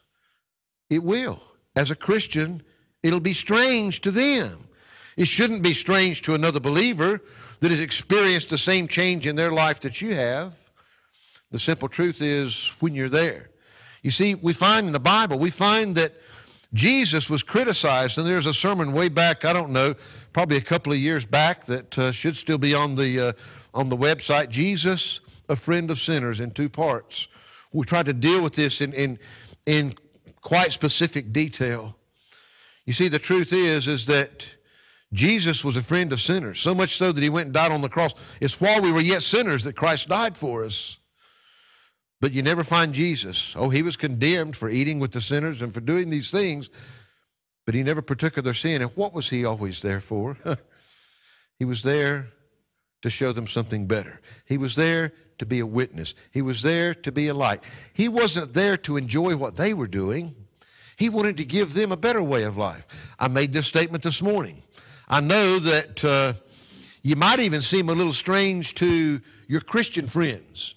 It 0.90 1.03
will. 1.03 1.43
As 1.75 1.90
a 1.90 1.97
Christian, 1.97 2.62
it'll 3.03 3.19
be 3.19 3.33
strange 3.33 4.03
to 4.03 4.11
them. 4.11 4.69
It 5.17 5.27
shouldn't 5.27 5.62
be 5.62 5.73
strange 5.73 6.21
to 6.23 6.35
another 6.35 6.61
believer 6.61 7.23
that 7.61 7.71
has 7.71 7.81
experienced 7.81 8.51
the 8.51 8.59
same 8.59 8.88
change 8.88 9.27
in 9.27 9.37
their 9.37 9.51
life 9.51 9.81
that 9.81 10.03
you 10.03 10.14
have. 10.14 10.59
The 11.51 11.59
simple 11.59 11.88
truth 11.88 12.21
is 12.21 12.73
when 12.81 12.95
you're 12.95 13.09
there. 13.09 13.49
You 14.05 14.11
see, 14.11 14.35
we 14.35 14.53
find 14.53 14.87
in 14.87 14.93
the 14.93 15.01
Bible, 15.01 15.38
we 15.38 15.49
find 15.49 15.95
that 15.95 16.12
Jesus 16.75 17.31
was 17.31 17.43
criticized, 17.43 18.19
and 18.19 18.27
there's 18.27 18.45
a 18.45 18.53
sermon 18.53 18.93
way 18.93 19.09
back, 19.09 19.47
I 19.47 19.55
don't 19.55 19.71
know, 19.71 19.95
probably 20.35 20.59
a 20.59 20.61
couple 20.61 20.93
of 20.93 20.99
years 20.99 21.25
back 21.25 21.64
that 21.64 21.99
uh, 21.99 22.12
should 22.12 22.37
still 22.37 22.59
be 22.59 22.75
on 22.75 22.97
the, 22.97 23.29
uh, 23.29 23.33
on 23.73 23.88
the 23.88 23.97
website 23.97 24.51
Jesus, 24.51 25.21
a 25.49 25.57
friend 25.57 25.90
of 25.90 25.99
sinners, 25.99 26.38
in 26.38 26.51
two 26.51 26.69
parts. 26.69 27.29
We 27.73 27.87
tried 27.87 28.05
to 28.05 28.12
deal 28.12 28.43
with 28.43 28.53
this 28.53 28.83
in, 28.83 28.93
in, 28.93 29.19
in 29.64 29.95
quite 30.43 30.73
specific 30.73 31.33
detail. 31.33 31.97
You 32.85 32.93
see, 32.93 33.09
the 33.09 33.19
truth 33.19 33.55
is, 33.55 33.88
is 33.88 34.05
that 34.05 34.47
Jesus 35.14 35.64
was 35.64 35.79
a 35.79 35.83
friend 35.83 36.12
of 36.12 36.21
sinners, 36.21 36.61
so 36.61 36.75
much 36.75 36.99
so 36.99 37.11
that 37.11 37.23
he 37.23 37.31
went 37.31 37.47
and 37.47 37.55
died 37.55 37.73
on 37.73 37.81
the 37.81 37.88
cross. 37.88 38.12
It's 38.38 38.61
while 38.61 38.83
we 38.83 38.93
were 38.93 39.01
yet 39.01 39.23
sinners 39.23 39.64
that 39.64 39.77
Christ 39.77 40.11
died 40.11 40.37
for 40.37 40.62
us. 40.62 40.99
But 42.20 42.33
you 42.33 42.42
never 42.42 42.64
find 42.64 42.94
Jesus. 42.94 43.55
Oh, 43.57 43.68
he 43.68 43.83
was 43.83 43.96
condemned 43.96 44.57
for 44.57 44.68
eating 44.68 44.98
with 44.98 45.12
the 45.12 45.20
sinners 45.20 45.61
and 45.61 45.74
for 45.74 45.81
doing 45.81 46.11
these 46.11 46.31
things, 46.31 46.70
but 47.66 47.74
he 47.74 47.83
never 47.83 48.03
partook 48.03 48.37
of 48.37 48.44
their 48.44 48.55
sin. 48.55 48.83
And 48.83 48.90
what 48.94 49.12
was 49.12 49.29
he 49.31 49.44
always 49.44 49.83
there 49.83 50.00
for? 50.00 50.38
he 51.59 51.64
was 51.64 51.83
there 51.83 52.29
to 53.03 53.11
show 53.11 53.33
them 53.33 53.46
something 53.46 53.87
better. 53.87 54.20
He 54.46 54.57
was 54.57 54.77
there 54.77 55.12
to 55.38 55.46
be 55.46 55.61
a 55.61 55.66
witness. 55.66 56.14
He 56.31 56.42
was 56.42 56.62
there 56.62 56.94
to 56.94 57.12
be 57.12 57.29
a 57.29 57.35
light. 57.35 57.62
He 57.92 58.09
wasn't 58.09 58.55
there 58.55 58.77
to 58.79 58.96
enjoy 58.96 59.37
what 59.37 59.57
they 59.57 59.74
were 59.74 59.87
doing. 59.87 60.35
He 60.96 61.09
wanted 61.09 61.37
to 61.38 61.44
give 61.44 61.74
them 61.74 61.92
a 61.92 61.96
better 61.96 62.22
way 62.22 62.44
of 62.44 62.57
life. 62.57 62.87
I 63.18 63.29
made 63.29 63.53
this 63.53 63.66
statement 63.66 64.05
this 64.05 64.22
morning. 64.22 64.62
I 65.09 65.20
know 65.20 65.59
that 65.59 66.05
uh, 66.05 66.35
you 67.03 67.16
might 67.16 67.40
even 67.40 67.61
seem 67.61 67.88
a 67.88 67.94
little 67.94 68.12
strange 68.12 68.74
to 68.77 69.20
your 69.48 69.61
Christian 69.61 70.07
friends. 70.07 70.74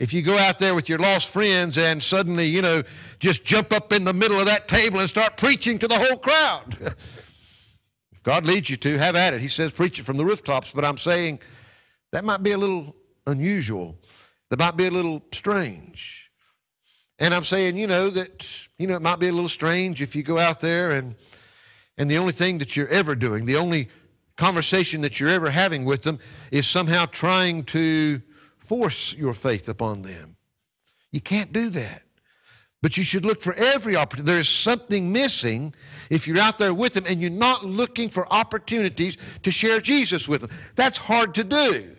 If 0.00 0.14
you 0.14 0.22
go 0.22 0.38
out 0.38 0.58
there 0.58 0.74
with 0.74 0.88
your 0.88 0.98
lost 0.98 1.28
friends 1.28 1.76
and 1.76 2.02
suddenly, 2.02 2.46
you 2.46 2.62
know, 2.62 2.82
just 3.18 3.44
jump 3.44 3.70
up 3.70 3.92
in 3.92 4.04
the 4.04 4.14
middle 4.14 4.40
of 4.40 4.46
that 4.46 4.66
table 4.66 4.98
and 4.98 5.06
start 5.06 5.36
preaching 5.36 5.78
to 5.78 5.86
the 5.86 5.98
whole 5.98 6.16
crowd. 6.16 6.76
if 6.80 8.22
God 8.22 8.46
leads 8.46 8.70
you 8.70 8.78
to, 8.78 8.96
have 8.96 9.14
at 9.14 9.34
it. 9.34 9.42
He 9.42 9.48
says 9.48 9.72
preach 9.72 9.98
it 9.98 10.04
from 10.04 10.16
the 10.16 10.24
rooftops, 10.24 10.72
but 10.72 10.86
I'm 10.86 10.96
saying 10.96 11.40
that 12.12 12.24
might 12.24 12.42
be 12.42 12.52
a 12.52 12.58
little 12.58 12.96
unusual. 13.26 13.98
That 14.48 14.58
might 14.58 14.74
be 14.74 14.86
a 14.86 14.90
little 14.90 15.22
strange. 15.32 16.30
And 17.18 17.34
I'm 17.34 17.44
saying, 17.44 17.76
you 17.76 17.86
know, 17.86 18.08
that, 18.08 18.48
you 18.78 18.86
know, 18.86 18.94
it 18.94 19.02
might 19.02 19.18
be 19.18 19.28
a 19.28 19.32
little 19.32 19.50
strange 19.50 20.00
if 20.00 20.16
you 20.16 20.22
go 20.22 20.38
out 20.38 20.60
there 20.60 20.92
and 20.92 21.14
and 21.98 22.10
the 22.10 22.16
only 22.16 22.32
thing 22.32 22.56
that 22.58 22.74
you're 22.74 22.88
ever 22.88 23.14
doing, 23.14 23.44
the 23.44 23.56
only 23.56 23.90
conversation 24.38 25.02
that 25.02 25.20
you're 25.20 25.28
ever 25.28 25.50
having 25.50 25.84
with 25.84 26.00
them 26.00 26.18
is 26.50 26.66
somehow 26.66 27.04
trying 27.04 27.64
to 27.64 28.22
force 28.70 29.12
your 29.14 29.34
faith 29.34 29.68
upon 29.68 30.02
them. 30.02 30.36
You 31.10 31.20
can't 31.20 31.52
do 31.52 31.70
that. 31.70 32.02
But 32.80 32.96
you 32.96 33.02
should 33.02 33.24
look 33.24 33.42
for 33.42 33.52
every 33.54 33.96
opportunity. 33.96 34.30
There 34.30 34.38
is 34.38 34.48
something 34.48 35.10
missing 35.10 35.74
if 36.08 36.28
you're 36.28 36.38
out 36.38 36.58
there 36.58 36.72
with 36.72 36.94
them 36.94 37.04
and 37.08 37.20
you're 37.20 37.30
not 37.30 37.64
looking 37.64 38.08
for 38.08 38.32
opportunities 38.32 39.18
to 39.42 39.50
share 39.50 39.80
Jesus 39.80 40.28
with 40.28 40.42
them. 40.42 40.50
That's 40.76 40.98
hard 40.98 41.34
to 41.34 41.42
do. 41.42 41.96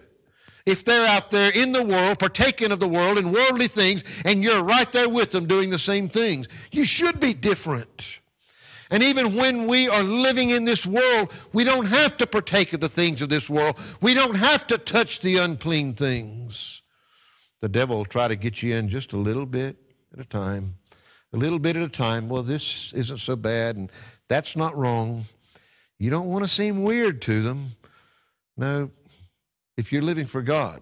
If 0.65 0.85
they're 0.85 1.05
out 1.05 1.29
there 1.29 1.51
in 1.51 1.73
the 1.73 1.83
world, 1.83 2.19
partaking 2.19 2.71
of 2.71 2.79
the 2.79 2.87
world 2.87 3.17
and 3.17 3.33
worldly 3.33 3.67
things, 3.67 4.05
and 4.23 4.41
you're 4.41 4.63
right 4.63 4.89
there 4.93 5.09
with 5.09 5.31
them 5.31 5.47
doing 5.47 5.71
the 5.71 5.77
same 5.77 6.07
things, 6.07 6.47
you 6.71 6.85
should 6.85 7.19
be 7.19 7.33
different. 7.33 8.20
And 8.91 9.01
even 9.01 9.35
when 9.35 9.67
we 9.67 9.87
are 9.87 10.03
living 10.03 10.49
in 10.49 10.65
this 10.65 10.85
world, 10.85 11.31
we 11.53 11.63
don't 11.63 11.85
have 11.85 12.17
to 12.17 12.27
partake 12.27 12.73
of 12.73 12.81
the 12.81 12.89
things 12.89 13.21
of 13.21 13.29
this 13.29 13.49
world. 13.49 13.79
We 14.01 14.13
don't 14.13 14.35
have 14.35 14.67
to 14.67 14.77
touch 14.77 15.21
the 15.21 15.37
unclean 15.37 15.93
things. 15.95 16.81
The 17.61 17.69
devil 17.69 17.97
will 17.97 18.05
try 18.05 18.27
to 18.27 18.35
get 18.35 18.61
you 18.61 18.75
in 18.75 18.89
just 18.89 19.13
a 19.13 19.17
little 19.17 19.45
bit 19.45 19.77
at 20.13 20.19
a 20.19 20.25
time, 20.25 20.75
a 21.31 21.37
little 21.37 21.59
bit 21.59 21.77
at 21.77 21.83
a 21.83 21.89
time. 21.89 22.27
Well, 22.27 22.43
this 22.43 22.91
isn't 22.91 23.19
so 23.19 23.37
bad, 23.37 23.77
and 23.77 23.89
that's 24.27 24.57
not 24.57 24.77
wrong. 24.77 25.23
You 25.97 26.09
don't 26.09 26.27
want 26.27 26.43
to 26.43 26.49
seem 26.49 26.83
weird 26.83 27.21
to 27.23 27.41
them. 27.41 27.67
No, 28.57 28.91
if 29.77 29.93
you're 29.93 30.01
living 30.01 30.25
for 30.25 30.41
God, 30.41 30.81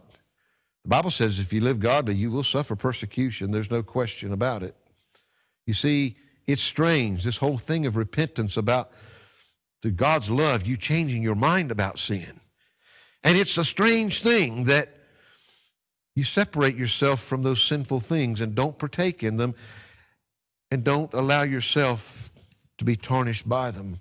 the 0.83 0.89
Bible 0.89 1.11
says 1.11 1.39
if 1.39 1.53
you 1.53 1.61
live 1.61 1.79
godly, 1.79 2.15
you 2.15 2.31
will 2.31 2.43
suffer 2.43 2.75
persecution. 2.75 3.51
There's 3.51 3.69
no 3.69 3.83
question 3.83 4.33
about 4.33 4.63
it. 4.63 4.75
You 5.67 5.73
see, 5.73 6.15
it's 6.49 6.63
strange, 6.63 7.23
this 7.23 7.37
whole 7.37 7.59
thing 7.59 7.85
of 7.85 7.95
repentance 7.95 8.57
about 8.57 8.89
God's 9.95 10.31
love, 10.31 10.65
you 10.65 10.77
changing 10.77 11.21
your 11.21 11.35
mind 11.35 11.69
about 11.69 11.99
sin. 11.99 12.39
And 13.23 13.37
it's 13.37 13.55
a 13.59 13.63
strange 13.63 14.23
thing 14.23 14.63
that 14.63 14.89
you 16.15 16.23
separate 16.23 16.75
yourself 16.75 17.21
from 17.21 17.43
those 17.43 17.61
sinful 17.61 17.99
things 17.99 18.41
and 18.41 18.55
don't 18.55 18.79
partake 18.79 19.21
in 19.21 19.37
them 19.37 19.53
and 20.71 20.83
don't 20.83 21.13
allow 21.13 21.43
yourself 21.43 22.31
to 22.79 22.83
be 22.83 22.95
tarnished 22.95 23.47
by 23.47 23.69
them. 23.69 23.99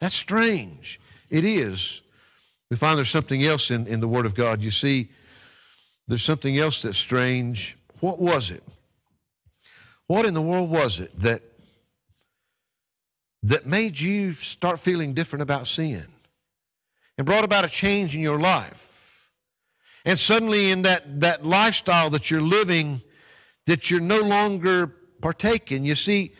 That's 0.00 0.14
strange. 0.14 0.98
It 1.28 1.44
is. 1.44 2.00
We 2.70 2.78
find 2.78 2.96
there's 2.96 3.10
something 3.10 3.44
else 3.44 3.70
in, 3.70 3.86
in 3.86 4.00
the 4.00 4.08
Word 4.08 4.24
of 4.24 4.34
God. 4.34 4.62
You 4.62 4.70
see, 4.70 5.10
there's 6.08 6.24
something 6.24 6.56
else 6.56 6.80
that's 6.80 6.96
strange. 6.96 7.76
What 8.00 8.18
was 8.18 8.50
it? 8.50 8.62
What 10.06 10.24
in 10.24 10.32
the 10.32 10.40
world 10.40 10.70
was 10.70 11.00
it 11.00 11.20
that, 11.20 11.42
that 13.42 13.66
made 13.66 14.00
you 14.00 14.34
start 14.34 14.80
feeling 14.80 15.14
different 15.14 15.42
about 15.42 15.66
sin 15.66 16.06
and 17.16 17.26
brought 17.26 17.44
about 17.44 17.64
a 17.64 17.68
change 17.68 18.14
in 18.14 18.20
your 18.20 18.38
life? 18.38 19.30
And 20.04 20.20
suddenly, 20.20 20.70
in 20.70 20.82
that, 20.82 21.20
that 21.20 21.44
lifestyle 21.44 22.10
that 22.10 22.30
you're 22.30 22.40
living, 22.40 23.02
that 23.66 23.90
you're 23.90 24.00
no 24.00 24.20
longer 24.20 24.94
partaking. 25.20 25.84
You 25.84 25.96
see, 25.96 26.32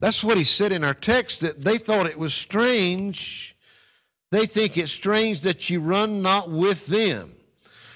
that's 0.00 0.22
what 0.22 0.38
he 0.38 0.44
said 0.44 0.70
in 0.70 0.84
our 0.84 0.94
text 0.94 1.40
that 1.40 1.64
they 1.64 1.78
thought 1.78 2.06
it 2.06 2.18
was 2.18 2.32
strange. 2.32 3.56
They 4.30 4.46
think 4.46 4.76
it's 4.76 4.92
strange 4.92 5.40
that 5.40 5.70
you 5.70 5.80
run 5.80 6.22
not 6.22 6.50
with 6.50 6.86
them 6.86 7.34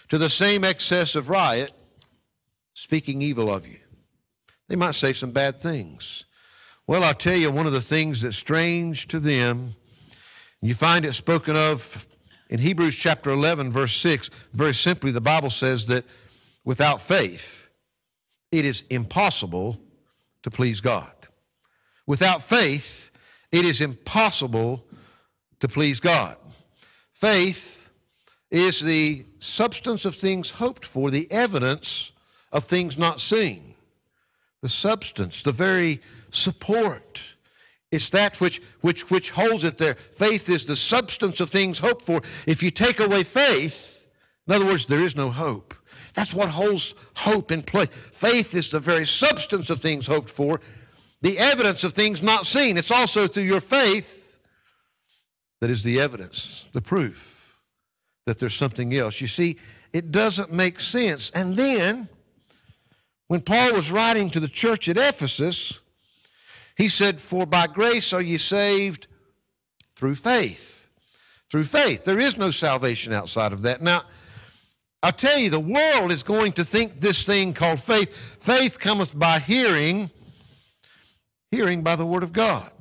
to 0.09 0.19
the 0.19 0.31
same 0.31 0.65
excess 0.65 1.15
of 1.15 1.29
riot, 1.29 1.73
speaking 2.75 3.23
evil 3.23 3.53
of 3.53 3.67
you. 3.67 3.79
They 4.69 4.77
might 4.77 4.95
say 4.95 5.13
some 5.13 5.31
bad 5.31 5.61
things. 5.61 6.25
Well, 6.89 7.05
I'll 7.05 7.13
tell 7.13 7.37
you, 7.37 7.51
one 7.51 7.67
of 7.67 7.75
the 7.75 7.83
things 7.83 8.23
that's 8.23 8.39
strange 8.39 9.09
to 9.09 9.21
them, 9.21 9.75
you 10.63 10.73
find 10.73 11.05
it 11.05 11.13
spoken 11.13 11.55
of 11.55 12.07
in 12.49 12.61
Hebrews 12.61 12.97
chapter 12.97 13.29
11, 13.29 13.71
verse 13.71 13.95
6, 13.97 14.31
very 14.55 14.73
simply, 14.73 15.11
the 15.11 15.21
Bible 15.21 15.51
says 15.51 15.85
that 15.89 16.07
without 16.65 17.03
faith, 17.03 17.69
it 18.51 18.65
is 18.65 18.85
impossible 18.89 19.79
to 20.43 20.51
please 20.51 20.81
God. 20.81 21.13
Without 22.07 22.43
faith, 22.43 23.11
it 23.53 23.67
is 23.67 23.83
impossible 23.83 24.83
to 25.61 25.69
please 25.69 26.01
God. 26.01 26.39
Faith 27.13 27.91
is 28.51 28.81
the 28.81 29.27
substance 29.41 30.07
of 30.07 30.15
things 30.15 30.53
hoped 30.53 30.87
for, 30.87 31.11
the 31.11 31.31
evidence 31.31 32.13
of 32.51 32.65
things 32.65 32.97
not 32.97 33.21
seen. 33.21 33.75
The 34.63 34.71
substance, 34.71 35.43
the 35.43 35.53
very 35.53 36.01
support 36.31 37.21
it's 37.91 38.11
that 38.11 38.41
which, 38.41 38.61
which, 38.81 39.11
which 39.11 39.31
holds 39.31 39.65
it 39.65 39.79
there. 39.79 39.95
Faith 39.95 40.49
is 40.49 40.67
the 40.67 40.77
substance 40.77 41.41
of 41.41 41.49
things 41.49 41.79
hoped 41.79 42.05
for. 42.05 42.23
If 42.47 42.63
you 42.63 42.71
take 42.71 43.01
away 43.01 43.23
faith, 43.23 44.03
in 44.47 44.55
other 44.55 44.67
words, 44.67 44.87
there 44.87 45.01
is 45.01 45.17
no 45.17 45.31
hope. 45.31 45.75
That's 46.15 46.35
what 46.35 46.51
holds 46.51 46.95
hope 47.17 47.51
in 47.51 47.63
place. 47.63 47.89
Faith 48.13 48.55
is 48.55 48.71
the 48.71 48.81
very 48.81 49.07
substance 49.07 49.71
of 49.71 49.81
things 49.81 50.07
hoped 50.07 50.29
for, 50.29 50.61
the 51.23 51.39
evidence 51.39 51.83
of 51.85 51.93
things 51.93 52.23
not 52.23 52.47
seen. 52.47 52.77
It's 52.77 52.91
also 52.91 53.27
through 53.27 53.45
your 53.45 53.61
faith 53.61 54.39
that 55.61 55.71
is 55.71 55.83
the 55.83 56.01
evidence, 56.01 56.67
the 56.73 56.81
proof 56.81 57.57
that 58.27 58.39
there's 58.39 58.55
something 58.55 58.95
else. 58.95 59.21
You 59.21 59.27
see, 59.27 59.57
it 59.93 60.13
doesn't 60.13 60.53
make 60.53 60.81
sense. 60.81 61.31
And 61.31 61.57
then, 61.57 62.09
when 63.29 63.41
Paul 63.41 63.73
was 63.73 63.91
writing 63.91 64.29
to 64.31 64.41
the 64.41 64.49
church 64.49 64.89
at 64.89 64.99
Ephesus, 64.99 65.81
he 66.79 66.89
said, 66.89 67.21
For 67.21 67.45
by 67.45 67.67
grace 67.67 68.13
are 68.13 68.23
ye 68.23 68.39
saved 68.39 69.09
through 69.97 70.15
faith. 70.15 70.89
Through 71.51 71.65
faith. 71.65 72.05
There 72.05 72.21
is 72.21 72.39
no 72.39 72.51
salvation 72.51 73.13
outside 73.13 73.53
of 73.53 73.63
that. 73.63 73.83
Now, 73.83 74.03
I'll 75.03 75.13
tell 75.13 75.39
you, 75.39 75.51
the 75.51 75.61
world 75.61 76.13
is 76.13 76.23
going 76.23 76.53
to 76.53 76.65
think 76.65 77.01
this 77.01 77.27
thing 77.27 77.53
called 77.53 77.81
faith. 77.81 78.15
Faith 78.41 78.79
cometh 78.79 79.17
by 79.19 79.41
hearing, 79.41 80.11
hearing 81.51 81.83
by 81.83 81.97
the 81.97 82.07
Word 82.07 82.23
of 82.23 82.33
God. 82.33 82.73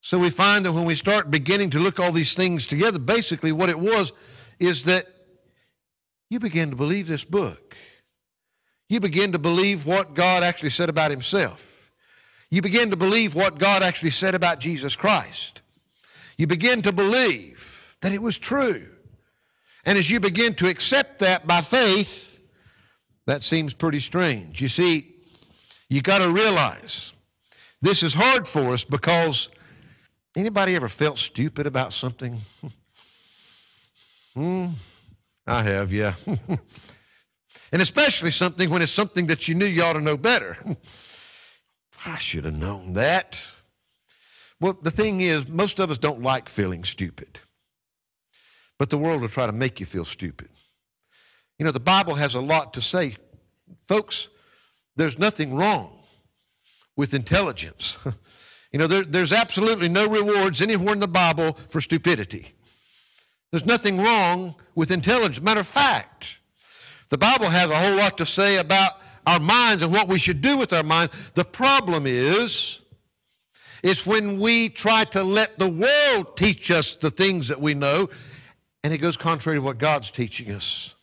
So 0.00 0.20
we 0.20 0.30
find 0.30 0.64
that 0.64 0.72
when 0.72 0.84
we 0.84 0.94
start 0.94 1.30
beginning 1.30 1.70
to 1.70 1.80
look 1.80 1.98
all 1.98 2.12
these 2.12 2.34
things 2.34 2.66
together, 2.66 3.00
basically 3.00 3.50
what 3.50 3.68
it 3.68 3.78
was 3.78 4.12
is 4.60 4.84
that 4.84 5.06
you 6.30 6.38
begin 6.38 6.70
to 6.70 6.76
believe 6.76 7.08
this 7.08 7.24
book. 7.24 7.76
You 8.88 9.00
begin 9.00 9.32
to 9.32 9.38
believe 9.40 9.86
what 9.86 10.14
God 10.14 10.44
actually 10.44 10.70
said 10.70 10.88
about 10.88 11.10
Himself. 11.10 11.75
You 12.50 12.62
begin 12.62 12.90
to 12.90 12.96
believe 12.96 13.34
what 13.34 13.58
God 13.58 13.82
actually 13.82 14.10
said 14.10 14.34
about 14.34 14.60
Jesus 14.60 14.94
Christ. 14.94 15.62
You 16.36 16.46
begin 16.46 16.82
to 16.82 16.92
believe 16.92 17.96
that 18.00 18.12
it 18.12 18.22
was 18.22 18.38
true. 18.38 18.88
And 19.84 19.96
as 19.98 20.10
you 20.10 20.20
begin 20.20 20.54
to 20.54 20.68
accept 20.68 21.20
that 21.20 21.46
by 21.46 21.60
faith, 21.60 22.40
that 23.26 23.42
seems 23.42 23.74
pretty 23.74 24.00
strange. 24.00 24.60
You 24.60 24.68
see, 24.68 25.14
you 25.88 26.02
got 26.02 26.18
to 26.18 26.30
realize 26.30 27.12
this 27.82 28.02
is 28.02 28.14
hard 28.14 28.46
for 28.46 28.72
us 28.72 28.84
because 28.84 29.48
anybody 30.36 30.74
ever 30.76 30.88
felt 30.88 31.18
stupid 31.18 31.66
about 31.66 31.92
something? 31.92 32.40
hmm, 34.34 34.66
I 35.46 35.62
have, 35.62 35.92
yeah. 35.92 36.14
and 37.72 37.82
especially 37.82 38.30
something 38.30 38.70
when 38.70 38.82
it's 38.82 38.92
something 38.92 39.26
that 39.26 39.48
you 39.48 39.54
knew 39.54 39.66
you 39.66 39.82
ought 39.82 39.94
to 39.94 40.00
know 40.00 40.16
better. 40.16 40.58
I 42.06 42.18
should 42.18 42.44
have 42.44 42.54
known 42.54 42.92
that. 42.92 43.44
Well, 44.60 44.78
the 44.80 44.90
thing 44.90 45.20
is, 45.20 45.48
most 45.48 45.78
of 45.78 45.90
us 45.90 45.98
don't 45.98 46.22
like 46.22 46.48
feeling 46.48 46.84
stupid, 46.84 47.40
but 48.78 48.90
the 48.90 48.98
world 48.98 49.20
will 49.20 49.28
try 49.28 49.46
to 49.46 49.52
make 49.52 49.80
you 49.80 49.86
feel 49.86 50.04
stupid. 50.04 50.48
You 51.58 51.64
know, 51.64 51.72
the 51.72 51.80
Bible 51.80 52.14
has 52.14 52.34
a 52.34 52.40
lot 52.40 52.72
to 52.74 52.80
say. 52.80 53.16
Folks, 53.88 54.28
there's 54.94 55.18
nothing 55.18 55.54
wrong 55.54 55.98
with 56.96 57.12
intelligence. 57.12 57.98
you 58.72 58.78
know, 58.78 58.86
there, 58.86 59.04
there's 59.04 59.32
absolutely 59.32 59.88
no 59.88 60.06
rewards 60.06 60.62
anywhere 60.62 60.94
in 60.94 61.00
the 61.00 61.08
Bible 61.08 61.54
for 61.68 61.80
stupidity. 61.80 62.52
There's 63.50 63.66
nothing 63.66 64.00
wrong 64.00 64.54
with 64.74 64.90
intelligence. 64.90 65.42
Matter 65.42 65.60
of 65.60 65.66
fact, 65.66 66.38
the 67.08 67.18
Bible 67.18 67.48
has 67.48 67.70
a 67.70 67.78
whole 67.78 67.96
lot 67.96 68.18
to 68.18 68.26
say 68.26 68.56
about 68.56 68.92
our 69.26 69.40
minds 69.40 69.82
and 69.82 69.92
what 69.92 70.08
we 70.08 70.18
should 70.18 70.40
do 70.40 70.56
with 70.56 70.72
our 70.72 70.82
minds. 70.82 71.12
The 71.34 71.44
problem 71.44 72.06
is, 72.06 72.80
is 73.82 74.06
when 74.06 74.40
we 74.40 74.68
try 74.68 75.04
to 75.04 75.22
let 75.22 75.58
the 75.58 75.68
world 75.68 76.36
teach 76.36 76.70
us 76.70 76.94
the 76.96 77.10
things 77.10 77.48
that 77.48 77.60
we 77.60 77.74
know, 77.74 78.08
and 78.82 78.92
it 78.92 78.98
goes 78.98 79.16
contrary 79.16 79.58
to 79.58 79.62
what 79.62 79.78
God's 79.78 80.10
teaching 80.10 80.50
us. 80.52 80.94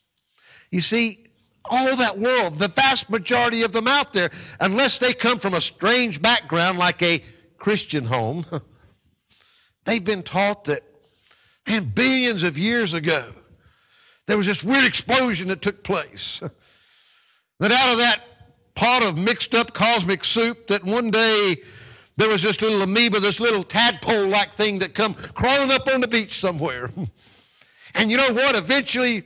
You 0.71 0.81
see, 0.81 1.25
all 1.65 1.95
that 1.95 2.17
world, 2.17 2.55
the 2.55 2.67
vast 2.67 3.09
majority 3.09 3.61
of 3.63 3.71
them 3.71 3.87
out 3.87 4.13
there, 4.13 4.31
unless 4.59 4.99
they 4.99 5.13
come 5.13 5.39
from 5.39 5.53
a 5.53 5.61
strange 5.61 6.21
background 6.21 6.77
like 6.77 7.01
a 7.01 7.23
Christian 7.57 8.05
home, 8.05 8.45
they've 9.85 10.03
been 10.03 10.23
taught 10.23 10.65
that, 10.65 10.83
man, 11.67 11.91
billions 11.93 12.43
of 12.43 12.57
years 12.57 12.93
ago, 12.93 13.33
there 14.25 14.37
was 14.37 14.47
this 14.47 14.63
weird 14.63 14.85
explosion 14.85 15.49
that 15.49 15.61
took 15.61 15.83
place. 15.83 16.41
That 17.59 17.71
out 17.71 17.91
of 17.91 17.97
that 17.99 18.21
pot 18.75 19.03
of 19.03 19.17
mixed 19.17 19.53
up 19.55 19.73
cosmic 19.73 20.23
soup, 20.25 20.67
that 20.67 20.83
one 20.83 21.11
day 21.11 21.57
there 22.17 22.29
was 22.29 22.41
this 22.41 22.61
little 22.61 22.81
amoeba, 22.81 23.19
this 23.19 23.39
little 23.39 23.63
tadpole 23.63 24.27
like 24.27 24.53
thing 24.53 24.79
that 24.79 24.93
come 24.93 25.13
crawling 25.13 25.71
up 25.71 25.87
on 25.87 26.01
the 26.01 26.07
beach 26.07 26.39
somewhere. 26.39 26.91
and 27.95 28.11
you 28.11 28.17
know 28.17 28.33
what? 28.33 28.55
Eventually, 28.55 29.23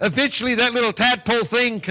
eventually 0.00 0.54
that 0.54 0.72
little 0.72 0.92
tadpole 0.92 1.44
thing 1.44 1.82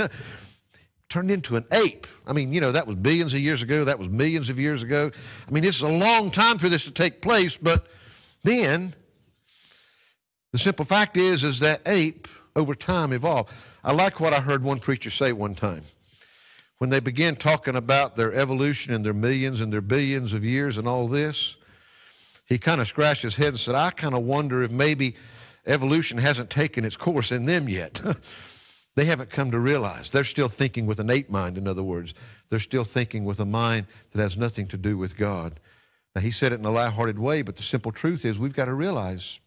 turned 1.10 1.32
into 1.32 1.56
an 1.56 1.66
ape. 1.72 2.08
I 2.28 2.34
mean, 2.34 2.52
you 2.52 2.60
know, 2.60 2.72
that 2.72 2.88
was 2.88 2.96
billions 2.96 3.34
of 3.34 3.40
years 3.40 3.62
ago, 3.62 3.86
that 3.86 4.00
was 4.00 4.10
millions 4.10 4.50
of 4.50 4.60
years 4.60 4.84
ago. 4.84 5.12
I 5.48 5.52
mean, 5.52 5.64
it's 5.64 5.82
a 5.82 5.88
long 5.88 6.32
time 6.32 6.58
for 6.58 6.68
this 6.68 6.86
to 6.86 6.92
take 6.92 7.22
place, 7.22 7.56
but 7.56 7.88
then 8.44 8.94
the 10.52 10.58
simple 10.58 10.86
fact 10.86 11.18
is 11.18 11.44
is 11.44 11.60
that 11.60 11.82
ape 11.86 12.28
over 12.56 12.76
time 12.76 13.14
evolve. 13.14 13.52
I 13.84 13.92
like 13.92 14.20
what 14.20 14.34
I 14.34 14.42
heard 14.42 14.64
one 14.64 14.80
preacher 14.80 15.10
say 15.10 15.32
one 15.32 15.56
time. 15.56 15.84
When 16.78 16.90
they 16.90 17.00
began 17.00 17.36
talking 17.36 17.76
about 17.76 18.16
their 18.16 18.34
evolution 18.34 18.94
and 18.94 19.06
their 19.06 19.14
millions 19.14 19.62
and 19.62 19.72
their 19.72 19.82
billions 19.82 20.34
of 20.34 20.44
years 20.44 20.78
and 20.78 20.88
all 20.88 21.08
this, 21.08 21.56
he 22.46 22.58
kind 22.58 22.82
of 22.82 22.88
scratched 22.88 23.24
his 23.24 23.36
head 23.36 23.50
and 23.50 23.60
said, 23.60 23.76
I 23.76 23.92
kind 23.92 24.14
of 24.14 24.24
wonder 24.24 24.62
if 24.64 24.72
maybe 24.72 25.16
evolution 25.66 26.18
hasn't 26.18 26.50
taken 26.50 26.86
its 26.86 26.98
course 26.98 27.32
in 27.32 27.46
them 27.46 27.70
yet. 27.70 28.02
They 28.96 29.06
haven't 29.06 29.30
come 29.30 29.52
to 29.52 29.60
realize. 29.60 30.10
They're 30.10 30.24
still 30.24 30.48
thinking 30.48 30.86
with 30.86 31.00
an 31.00 31.10
ape 31.10 31.30
mind, 31.30 31.58
in 31.58 31.68
other 31.68 31.84
words. 31.84 32.14
They're 32.50 32.60
still 32.60 32.86
thinking 32.86 33.26
with 33.26 33.40
a 33.40 33.46
mind 33.46 33.88
that 34.14 34.22
has 34.22 34.38
nothing 34.38 34.68
to 34.68 34.78
do 34.78 34.98
with 34.98 35.18
God. 35.18 35.60
Now, 36.16 36.22
he 36.22 36.32
said 36.32 36.54
it 36.54 36.60
in 36.60 36.66
a 36.66 36.72
lighthearted 36.72 37.20
way, 37.20 37.42
but 37.42 37.58
the 37.58 37.64
simple 37.64 37.92
truth 37.92 38.24
is 38.24 38.40
we've 38.40 38.54
got 38.54 38.66
to 38.66 38.74
realize 38.74 39.42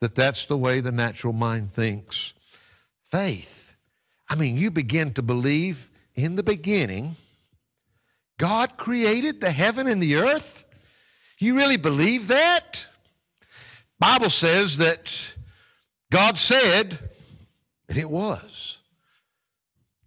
that 0.00 0.14
that's 0.14 0.46
the 0.46 0.58
way 0.58 0.80
the 0.80 0.92
natural 0.92 1.32
mind 1.32 1.70
thinks. 1.70 2.34
Faith. 3.02 3.74
I 4.28 4.34
mean, 4.34 4.56
you 4.56 4.70
begin 4.70 5.12
to 5.14 5.22
believe 5.22 5.90
in 6.14 6.36
the 6.36 6.42
beginning, 6.42 7.16
God 8.38 8.76
created 8.76 9.40
the 9.40 9.50
heaven 9.50 9.86
and 9.86 10.02
the 10.02 10.16
earth. 10.16 10.64
You 11.38 11.56
really 11.56 11.76
believe 11.76 12.28
that? 12.28 12.86
Bible 13.98 14.30
says 14.30 14.78
that 14.78 15.34
God 16.10 16.38
said, 16.38 16.98
and 17.88 17.98
it 17.98 18.08
was. 18.08 18.78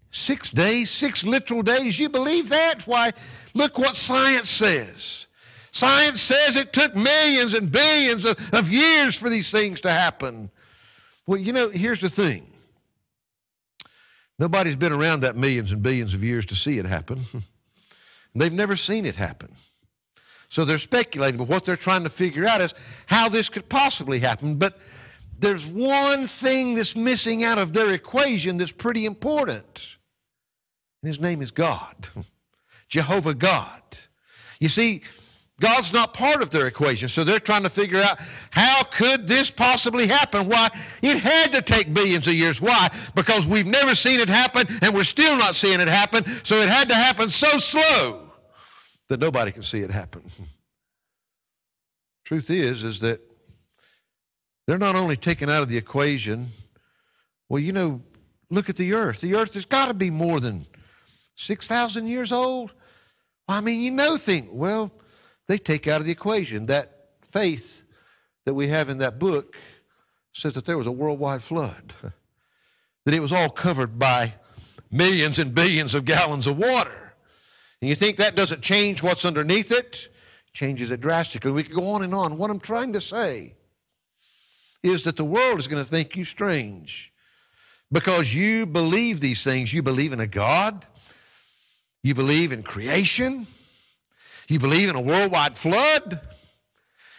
Six 0.09 0.49
days, 0.49 0.89
six 0.89 1.23
literal 1.23 1.61
days. 1.61 1.99
You 1.99 2.09
believe 2.09 2.49
that? 2.49 2.87
Why, 2.87 3.11
look 3.53 3.77
what 3.77 3.95
science 3.95 4.49
says. 4.49 5.26
Science 5.77 6.19
says 6.21 6.55
it 6.55 6.73
took 6.73 6.95
millions 6.95 7.53
and 7.53 7.71
billions 7.71 8.25
of, 8.25 8.35
of 8.51 8.71
years 8.71 9.15
for 9.15 9.29
these 9.29 9.51
things 9.51 9.79
to 9.81 9.91
happen. 9.91 10.49
Well, 11.27 11.39
you 11.39 11.53
know, 11.53 11.69
here's 11.69 12.01
the 12.01 12.09
thing 12.09 12.47
nobody's 14.39 14.75
been 14.75 14.91
around 14.91 15.19
that 15.19 15.37
millions 15.37 15.71
and 15.71 15.83
billions 15.83 16.15
of 16.15 16.23
years 16.23 16.47
to 16.47 16.55
see 16.55 16.79
it 16.79 16.85
happen. 16.87 17.21
They've 18.35 18.51
never 18.51 18.75
seen 18.75 19.05
it 19.05 19.17
happen. 19.17 19.53
So 20.49 20.65
they're 20.65 20.79
speculating, 20.79 21.37
but 21.37 21.47
what 21.47 21.65
they're 21.65 21.75
trying 21.75 22.05
to 22.05 22.09
figure 22.09 22.47
out 22.47 22.59
is 22.59 22.73
how 23.05 23.29
this 23.29 23.47
could 23.47 23.69
possibly 23.69 24.19
happen. 24.19 24.55
But 24.55 24.79
there's 25.37 25.65
one 25.65 26.27
thing 26.27 26.73
that's 26.73 26.95
missing 26.95 27.43
out 27.43 27.59
of 27.59 27.73
their 27.73 27.91
equation 27.91 28.57
that's 28.57 28.71
pretty 28.71 29.05
important. 29.05 29.97
And 31.03 31.07
his 31.07 31.19
name 31.19 31.43
is 31.43 31.51
God, 31.51 32.07
Jehovah 32.89 33.35
God. 33.35 33.81
You 34.59 34.69
see, 34.69 35.01
God's 35.59 35.91
not 35.91 36.13
part 36.13 36.43
of 36.43 36.51
their 36.51 36.67
equation, 36.67 37.07
so 37.07 37.23
they're 37.23 37.39
trying 37.39 37.63
to 37.63 37.69
figure 37.69 37.99
out 37.99 38.19
how 38.51 38.83
could 38.83 39.27
this 39.27 39.49
possibly 39.49 40.05
happen? 40.05 40.47
Why? 40.47 40.69
It 41.01 41.17
had 41.17 41.51
to 41.53 41.63
take 41.63 41.93
billions 41.93 42.27
of 42.27 42.35
years. 42.35 42.61
Why? 42.61 42.89
Because 43.15 43.47
we've 43.47 43.65
never 43.65 43.95
seen 43.95 44.19
it 44.19 44.29
happen 44.29 44.67
and 44.83 44.93
we're 44.93 45.03
still 45.03 45.35
not 45.35 45.55
seeing 45.55 45.79
it 45.79 45.87
happen, 45.87 46.25
so 46.43 46.57
it 46.57 46.69
had 46.69 46.89
to 46.89 46.95
happen 46.95 47.31
so 47.31 47.57
slow 47.57 48.31
that 49.07 49.19
nobody 49.19 49.51
can 49.51 49.63
see 49.63 49.79
it 49.79 49.89
happen. 49.89 50.21
Truth 52.25 52.51
is 52.51 52.83
is 52.83 52.99
that 52.99 53.21
they're 54.67 54.77
not 54.77 54.95
only 54.95 55.15
taken 55.15 55.49
out 55.49 55.63
of 55.63 55.69
the 55.69 55.77
equation, 55.77 56.49
well, 57.49 57.59
you 57.59 57.71
know, 57.71 58.01
look 58.51 58.69
at 58.69 58.75
the 58.75 58.93
earth. 58.93 59.21
The 59.21 59.33
earth 59.33 59.55
has 59.55 59.65
got 59.65 59.87
to 59.87 59.93
be 59.95 60.11
more 60.11 60.39
than 60.39 60.67
6,000 61.35 62.05
years 62.05 62.31
old. 62.31 62.73
I 63.47 63.61
mean, 63.61 63.79
you 63.79 63.91
know, 63.91 64.17
think, 64.17 64.49
well, 64.51 64.91
they 65.47 65.57
take 65.57 65.87
out 65.87 65.99
of 65.99 66.05
the 66.05 66.11
equation 66.11 66.65
that 66.67 67.07
faith 67.21 67.83
that 68.45 68.53
we 68.53 68.67
have 68.67 68.89
in 68.89 68.97
that 68.99 69.19
book 69.19 69.57
says 70.33 70.53
that 70.53 70.65
there 70.65 70.77
was 70.77 70.87
a 70.87 70.91
worldwide 70.91 71.41
flood, 71.41 71.93
that 73.05 73.13
it 73.13 73.19
was 73.19 73.31
all 73.31 73.49
covered 73.49 73.97
by 73.97 74.33
millions 74.91 75.39
and 75.39 75.53
billions 75.53 75.95
of 75.95 76.05
gallons 76.05 76.47
of 76.47 76.57
water. 76.57 77.13
And 77.81 77.89
you 77.89 77.95
think 77.95 78.17
that 78.17 78.35
doesn't 78.35 78.61
change 78.61 79.03
what's 79.03 79.25
underneath 79.25 79.71
it? 79.71 80.09
Changes 80.53 80.89
it 80.89 81.01
drastically. 81.01 81.51
We 81.51 81.63
could 81.63 81.75
go 81.75 81.89
on 81.91 82.03
and 82.03 82.13
on. 82.13 82.37
What 82.37 82.49
I'm 82.49 82.59
trying 82.59 82.93
to 82.93 83.01
say 83.01 83.53
is 84.81 85.03
that 85.03 85.17
the 85.17 85.25
world 85.25 85.59
is 85.59 85.67
going 85.67 85.83
to 85.83 85.89
think 85.89 86.15
you 86.15 86.23
strange 86.23 87.11
because 87.91 88.33
you 88.33 88.65
believe 88.65 89.19
these 89.19 89.43
things. 89.43 89.73
You 89.73 89.83
believe 89.83 90.13
in 90.13 90.19
a 90.19 90.27
God, 90.27 90.85
you 92.03 92.15
believe 92.15 92.51
in 92.51 92.63
creation, 92.63 93.47
you 94.47 94.59
believe 94.59 94.89
in 94.89 94.95
a 94.95 95.01
worldwide 95.01 95.57
flood. 95.57 96.21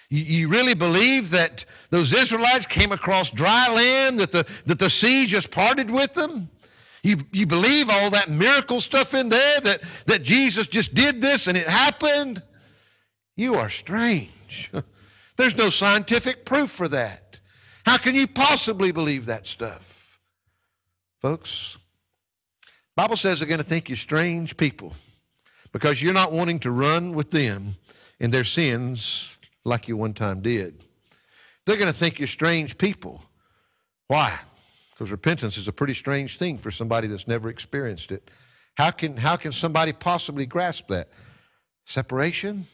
You, 0.08 0.22
you 0.22 0.48
really 0.48 0.74
believe 0.74 1.30
that 1.30 1.64
those 1.90 2.12
Israelites 2.12 2.66
came 2.66 2.92
across 2.92 3.30
dry 3.30 3.68
land, 3.68 4.18
that 4.18 4.32
the, 4.32 4.46
that 4.66 4.78
the 4.78 4.90
sea 4.90 5.26
just 5.26 5.50
parted 5.50 5.90
with 5.90 6.14
them? 6.14 6.48
You, 7.02 7.18
you 7.32 7.46
believe 7.46 7.88
all 7.90 8.10
that 8.10 8.28
miracle 8.28 8.80
stuff 8.80 9.14
in 9.14 9.28
there, 9.28 9.60
that, 9.60 9.82
that 10.06 10.22
Jesus 10.22 10.66
just 10.66 10.94
did 10.94 11.20
this 11.20 11.46
and 11.46 11.56
it 11.56 11.68
happened? 11.68 12.42
You 13.36 13.54
are 13.54 13.70
strange. 13.70 14.70
There's 15.36 15.56
no 15.56 15.70
scientific 15.70 16.44
proof 16.44 16.70
for 16.70 16.88
that. 16.88 17.40
How 17.86 17.98
can 17.98 18.14
you 18.14 18.26
possibly 18.26 18.90
believe 18.90 19.26
that 19.26 19.46
stuff? 19.46 20.18
Folks, 21.20 21.78
Bible 22.96 23.16
says 23.16 23.40
they're 23.40 23.48
going 23.48 23.58
to 23.58 23.64
think 23.64 23.88
you're 23.88 23.96
strange 23.96 24.56
people 24.56 24.92
because 25.78 26.02
you're 26.02 26.12
not 26.12 26.32
wanting 26.32 26.58
to 26.58 26.72
run 26.72 27.12
with 27.12 27.30
them 27.30 27.76
in 28.18 28.32
their 28.32 28.42
sins 28.42 29.38
like 29.64 29.86
you 29.86 29.96
one 29.96 30.12
time 30.12 30.40
did. 30.40 30.82
They're 31.64 31.76
going 31.76 31.86
to 31.86 31.96
think 31.96 32.18
you're 32.18 32.26
strange 32.26 32.78
people. 32.78 33.22
Why? 34.08 34.40
Because 34.90 35.12
repentance 35.12 35.56
is 35.56 35.68
a 35.68 35.72
pretty 35.72 35.94
strange 35.94 36.36
thing 36.36 36.58
for 36.58 36.72
somebody 36.72 37.06
that's 37.06 37.28
never 37.28 37.48
experienced 37.48 38.10
it. 38.10 38.28
How 38.76 38.90
can, 38.90 39.18
how 39.18 39.36
can 39.36 39.52
somebody 39.52 39.92
possibly 39.92 40.46
grasp 40.46 40.88
that? 40.88 41.10
Separation? 41.86 42.66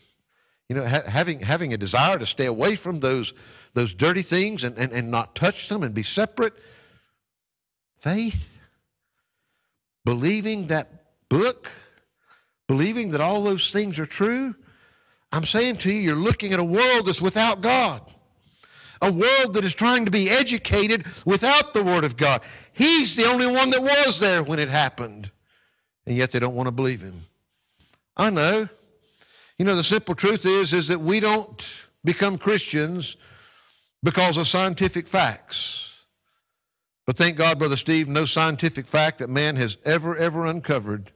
You 0.70 0.76
know, 0.76 0.88
ha- 0.88 1.02
having, 1.06 1.40
having 1.40 1.74
a 1.74 1.76
desire 1.76 2.18
to 2.18 2.24
stay 2.24 2.46
away 2.46 2.74
from 2.74 3.00
those, 3.00 3.34
those 3.74 3.92
dirty 3.92 4.22
things 4.22 4.64
and, 4.64 4.78
and, 4.78 4.90
and 4.94 5.10
not 5.10 5.34
touch 5.34 5.68
them 5.68 5.82
and 5.82 5.92
be 5.92 6.02
separate. 6.02 6.54
Faith. 7.98 8.48
Believing 10.06 10.68
that 10.68 11.28
book, 11.28 11.70
believing 12.66 13.10
that 13.10 13.20
all 13.20 13.42
those 13.42 13.72
things 13.72 13.98
are 13.98 14.06
true. 14.06 14.54
I'm 15.32 15.44
saying 15.44 15.78
to 15.78 15.92
you, 15.92 16.00
you're 16.00 16.14
looking 16.14 16.52
at 16.52 16.60
a 16.60 16.64
world 16.64 17.06
that's 17.06 17.20
without 17.20 17.60
God, 17.60 18.02
a 19.02 19.12
world 19.12 19.54
that 19.54 19.64
is 19.64 19.74
trying 19.74 20.04
to 20.04 20.10
be 20.10 20.30
educated 20.30 21.04
without 21.24 21.74
the 21.74 21.82
Word 21.82 22.04
of 22.04 22.16
God. 22.16 22.42
He's 22.72 23.16
the 23.16 23.24
only 23.24 23.46
one 23.46 23.70
that 23.70 23.82
was 23.82 24.20
there 24.20 24.42
when 24.42 24.58
it 24.58 24.68
happened, 24.68 25.30
and 26.06 26.16
yet 26.16 26.30
they 26.30 26.38
don't 26.38 26.54
want 26.54 26.68
to 26.68 26.72
believe 26.72 27.00
Him. 27.00 27.22
I 28.16 28.30
know. 28.30 28.68
You 29.58 29.64
know, 29.64 29.76
the 29.76 29.84
simple 29.84 30.14
truth 30.14 30.46
is, 30.46 30.72
is 30.72 30.88
that 30.88 31.00
we 31.00 31.20
don't 31.20 31.64
become 32.04 32.38
Christians 32.38 33.16
because 34.02 34.36
of 34.36 34.46
scientific 34.46 35.08
facts. 35.08 35.92
But 37.06 37.16
thank 37.16 37.36
God, 37.36 37.58
Brother 37.58 37.76
Steve, 37.76 38.08
no 38.08 38.24
scientific 38.24 38.86
fact 38.86 39.18
that 39.18 39.28
man 39.28 39.56
has 39.56 39.78
ever, 39.84 40.16
ever 40.16 40.46
uncovered 40.46 41.12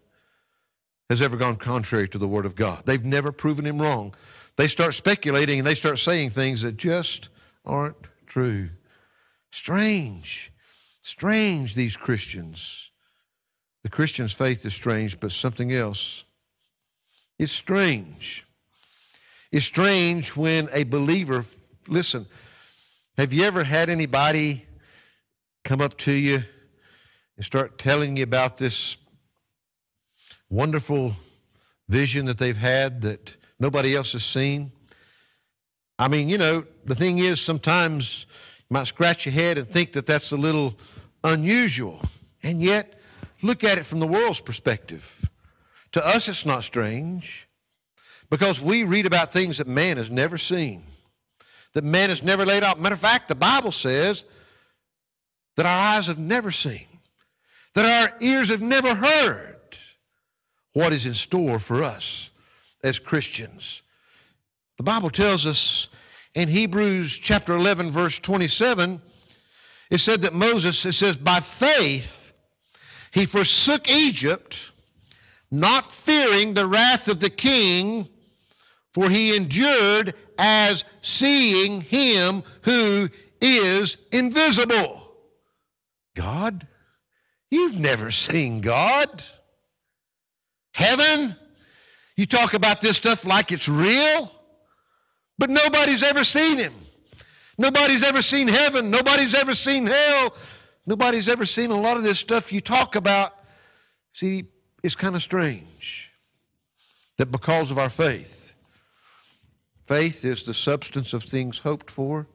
has 1.09 1.23
ever 1.23 1.37
gone 1.37 1.57
contrary 1.57 2.09
to 2.09 2.19
the 2.19 2.29
Word 2.29 2.47
of 2.47 2.55
God. 2.55 2.83
They've 2.85 3.05
never 3.05 3.33
proven 3.33 3.67
him 3.67 3.81
wrong. 3.81 4.15
They 4.57 4.69
start 4.69 4.95
speculating 4.95 5.59
and 5.59 5.67
they 5.67 5.75
start 5.75 5.99
saying 5.99 6.31
things 6.31 6.63
that 6.63 6.77
just 6.77 7.29
aren't 7.65 7.97
true. 8.27 8.71
Strange. 9.51 10.53
Strange, 11.01 11.75
these 11.75 11.97
Christians. 11.97 12.91
The 13.83 13.89
Christian's 13.89 14.33
faith 14.33 14.67
is 14.67 14.75
strange, 14.75 15.21
but 15.21 15.33
something 15.33 15.73
else 15.73 16.25
it's 17.39 17.53
strange. 17.53 18.45
It's 19.53 19.65
strange 19.65 20.37
when 20.37 20.69
a 20.73 20.83
believer, 20.83 21.45
listen, 21.87 22.27
have 23.17 23.33
you 23.33 23.45
ever 23.45 23.65
had 23.65 23.89
anybody 23.89 24.67
come 25.63 25.81
up 25.81 25.97
to 25.99 26.13
you 26.13 26.43
and 27.37 27.45
start 27.45 27.79
telling 27.79 28.17
you 28.17 28.25
about 28.25 28.57
this 28.57 28.97
wonderful 30.51 31.15
vision 31.89 32.27
that 32.27 32.39
they've 32.39 32.57
had 32.57 33.03
that 33.03 33.37
nobody 33.59 33.95
else 33.95 34.13
has 34.13 34.25
seen? 34.25 34.73
I 35.99 36.09
mean, 36.09 36.29
you 36.29 36.39
know, 36.39 36.65
the 36.85 36.95
thing 36.95 37.19
is, 37.19 37.41
sometimes 37.41 38.27
you 38.69 38.75
might 38.75 38.87
scratch 38.87 39.27
your 39.27 39.33
head 39.33 39.59
and 39.59 39.69
think 39.69 39.93
that 39.95 40.07
that's 40.07 40.31
a 40.33 40.37
little 40.37 40.79
unusual. 41.25 42.01
And 42.43 42.63
yet, 42.63 42.99
look 43.43 43.65
at 43.65 43.79
it 43.79 43.85
from 43.85 44.01
the 44.01 44.07
world's 44.07 44.41
perspective. 44.41 45.29
To 45.93 46.07
us, 46.07 46.29
it's 46.29 46.47
not 46.47 46.65
strange 46.65 47.49
because 48.31 48.61
we 48.61 48.85
read 48.85 49.07
about 49.07 49.33
things 49.33 49.59
that 49.59 49.67
man 49.67 49.97
has 49.97 50.11
never 50.11 50.39
seen, 50.39 50.85
that 51.73 51.85
man 51.85 52.11
has 52.11 52.23
never 52.23 52.45
laid 52.47 52.63
out. 52.63 52.79
Matter 52.79 52.95
of 52.95 53.01
fact, 53.01 53.29
the 53.29 53.35
Bible 53.35 53.73
says 53.73 54.25
that 55.57 55.67
our 55.67 55.97
eyes 55.97 56.07
have 56.07 56.19
never 56.19 56.51
seen, 56.51 56.87
that 57.75 57.85
our 57.85 58.17
ears 58.21 58.51
have 58.51 58.61
never 58.61 58.95
heard, 58.95 59.58
what 60.79 60.93
is 60.93 61.07
in 61.07 61.15
store 61.15 61.59
for 61.59 61.83
us 61.83 62.31
as 62.85 63.01
Christians. 63.01 63.83
The 64.77 64.85
Bible 64.85 65.11
tells 65.11 65.45
us 65.45 65.89
in 66.35 66.49
Hebrews 66.49 67.19
chapter 67.19 67.57
11, 67.57 67.91
verse 67.91 68.21
27, 68.21 69.03
it 69.91 69.99
said 69.99 70.21
that 70.23 70.35
Moses, 70.35 70.87
it 70.87 70.93
says, 70.93 71.17
by 71.17 71.41
faith 71.41 72.33
he 73.11 73.27
forsook 73.27 73.91
Egypt, 73.91 74.71
not 75.51 75.91
fearing 75.91 76.55
the 76.55 76.69
wrath 76.69 77.09
of 77.09 77.19
the 77.19 77.31
king, 77.31 78.09
for 78.95 79.11
he 79.11 79.35
endured 79.35 80.15
as 80.39 80.85
seeing 81.03 81.81
him 81.81 82.45
who 82.63 83.09
is 83.41 83.99
invisible. 84.13 85.13
God? 86.15 86.69
You've 87.51 87.81
never 87.81 88.13
seen 88.13 88.61
God. 88.61 89.25
Heaven? 90.79 91.35
You 92.17 92.25
talk 92.25 92.55
about 92.55 92.81
this 92.81 92.97
stuff 92.97 93.25
like 93.25 93.51
it's 93.51 93.69
real, 93.69 94.31
but 95.37 95.51
nobody's 95.51 96.05
ever 96.05 96.23
seen 96.23 96.57
him. 96.57 96.73
Nobody's 97.59 98.05
ever 98.05 98.23
seen 98.23 98.47
heaven. 98.47 98.89
Nobody's 98.89 99.35
ever 99.35 99.55
seen 99.55 99.87
hell. 99.87 100.37
Nobody's 100.87 101.29
ever 101.29 101.45
seen 101.47 101.73
a 101.73 101.81
lot 101.81 101.97
of 101.97 102.05
this 102.05 102.21
stuff 102.21 102.53
you 102.53 102.61
talk 102.61 102.95
about. 102.95 103.35
See, 104.13 104.45
it's 104.85 104.95
kind 104.95 105.17
of 105.17 105.23
strange 105.23 106.13
that 107.17 107.33
because 107.33 107.73
of 107.73 107.79
our 107.79 107.91
faith, 107.91 108.55
faith 109.85 110.25
is 110.25 110.45
the 110.45 110.55
substance 110.55 111.13
of 111.13 111.25
things 111.25 111.59
hoped 111.59 111.91
for, 111.91 112.29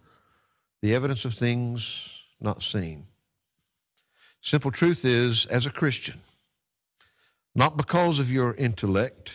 the 0.81 0.93
evidence 0.93 1.23
of 1.23 1.33
things 1.33 2.09
not 2.41 2.61
seen. 2.61 3.07
Simple 4.41 4.71
truth 4.71 5.05
is, 5.05 5.45
as 5.45 5.65
a 5.65 5.71
Christian, 5.71 6.22
not 7.55 7.77
because 7.77 8.19
of 8.19 8.31
your 8.31 8.53
intellect, 8.55 9.31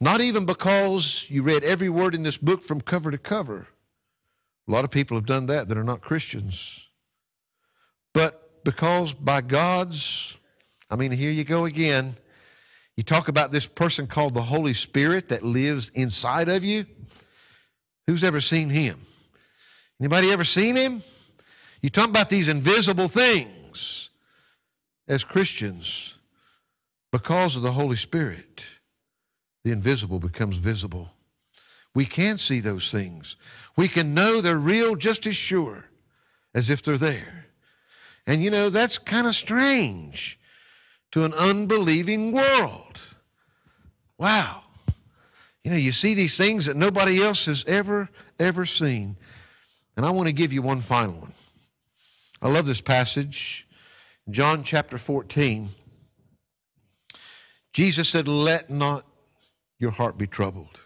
not 0.00 0.20
even 0.20 0.46
because 0.46 1.26
you 1.28 1.42
read 1.42 1.62
every 1.62 1.88
word 1.88 2.14
in 2.14 2.22
this 2.22 2.36
book 2.36 2.62
from 2.62 2.80
cover 2.80 3.10
to 3.10 3.18
cover. 3.18 3.68
A 4.66 4.70
lot 4.70 4.84
of 4.84 4.90
people 4.90 5.16
have 5.16 5.26
done 5.26 5.46
that 5.46 5.68
that 5.68 5.76
are 5.76 5.84
not 5.84 6.00
Christians. 6.00 6.86
But 8.14 8.64
because 8.64 9.12
by 9.12 9.40
God's, 9.40 10.38
I 10.90 10.96
mean, 10.96 11.12
here 11.12 11.30
you 11.30 11.44
go 11.44 11.64
again. 11.64 12.16
You 12.96 13.02
talk 13.02 13.28
about 13.28 13.50
this 13.50 13.66
person 13.66 14.06
called 14.06 14.34
the 14.34 14.42
Holy 14.42 14.72
Spirit 14.72 15.28
that 15.28 15.42
lives 15.42 15.90
inside 15.90 16.48
of 16.48 16.64
you. 16.64 16.86
Who's 18.06 18.24
ever 18.24 18.40
seen 18.40 18.70
him? 18.70 19.06
Anybody 20.00 20.30
ever 20.32 20.44
seen 20.44 20.76
him? 20.76 21.02
You 21.82 21.88
talk 21.88 22.08
about 22.08 22.28
these 22.28 22.48
invisible 22.48 23.08
things 23.08 24.10
as 25.08 25.24
Christians, 25.24 26.14
because 27.12 27.56
of 27.56 27.62
the 27.62 27.72
Holy 27.72 27.96
Spirit, 27.96 28.64
the 29.64 29.72
invisible 29.72 30.18
becomes 30.18 30.56
visible. 30.56 31.10
We 31.94 32.04
can 32.04 32.38
see 32.38 32.60
those 32.60 32.90
things. 32.90 33.36
We 33.76 33.88
can 33.88 34.14
know 34.14 34.40
they're 34.40 34.58
real 34.58 34.94
just 34.94 35.26
as 35.26 35.36
sure 35.36 35.86
as 36.54 36.70
if 36.70 36.82
they're 36.82 36.98
there. 36.98 37.46
And 38.26 38.44
you 38.44 38.50
know, 38.50 38.70
that's 38.70 38.98
kind 38.98 39.26
of 39.26 39.34
strange 39.34 40.38
to 41.12 41.24
an 41.24 41.34
unbelieving 41.34 42.32
world. 42.32 43.00
Wow. 44.18 44.62
You 45.64 45.72
know, 45.72 45.76
you 45.76 45.92
see 45.92 46.14
these 46.14 46.36
things 46.36 46.66
that 46.66 46.76
nobody 46.76 47.22
else 47.22 47.46
has 47.46 47.64
ever, 47.66 48.08
ever 48.38 48.64
seen. 48.64 49.16
And 49.96 50.06
I 50.06 50.10
want 50.10 50.28
to 50.28 50.32
give 50.32 50.52
you 50.52 50.62
one 50.62 50.80
final 50.80 51.14
one. 51.14 51.32
I 52.40 52.48
love 52.48 52.66
this 52.66 52.80
passage. 52.80 53.66
John 54.30 54.62
chapter 54.62 54.96
14. 54.96 55.70
Jesus 57.72 58.08
said, 58.08 58.28
Let 58.28 58.70
not 58.70 59.04
your 59.78 59.90
heart 59.90 60.18
be 60.18 60.26
troubled. 60.26 60.80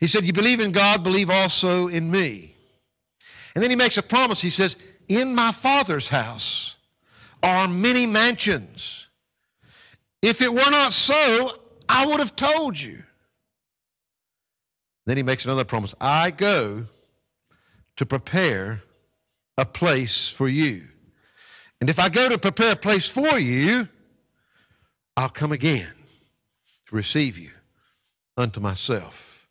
He 0.00 0.06
said, 0.06 0.24
You 0.24 0.32
believe 0.32 0.60
in 0.60 0.72
God, 0.72 1.02
believe 1.02 1.30
also 1.30 1.88
in 1.88 2.10
me. 2.10 2.54
And 3.54 3.62
then 3.62 3.70
he 3.70 3.76
makes 3.76 3.96
a 3.96 4.02
promise. 4.02 4.40
He 4.40 4.50
says, 4.50 4.76
In 5.08 5.34
my 5.34 5.52
Father's 5.52 6.08
house 6.08 6.76
are 7.42 7.68
many 7.68 8.06
mansions. 8.06 9.08
If 10.22 10.42
it 10.42 10.52
were 10.52 10.70
not 10.70 10.92
so, 10.92 11.52
I 11.88 12.06
would 12.06 12.20
have 12.20 12.36
told 12.36 12.78
you. 12.78 13.02
Then 15.06 15.16
he 15.16 15.22
makes 15.22 15.44
another 15.44 15.64
promise 15.64 15.94
I 16.00 16.30
go 16.30 16.86
to 17.96 18.06
prepare 18.06 18.82
a 19.56 19.64
place 19.64 20.30
for 20.30 20.48
you. 20.48 20.84
And 21.80 21.88
if 21.88 21.98
I 21.98 22.08
go 22.08 22.28
to 22.28 22.38
prepare 22.38 22.72
a 22.72 22.76
place 22.76 23.08
for 23.08 23.38
you, 23.38 23.88
I'll 25.18 25.28
come 25.28 25.50
again 25.50 25.94
to 26.86 26.94
receive 26.94 27.36
you 27.36 27.50
unto 28.36 28.60
myself. 28.60 29.48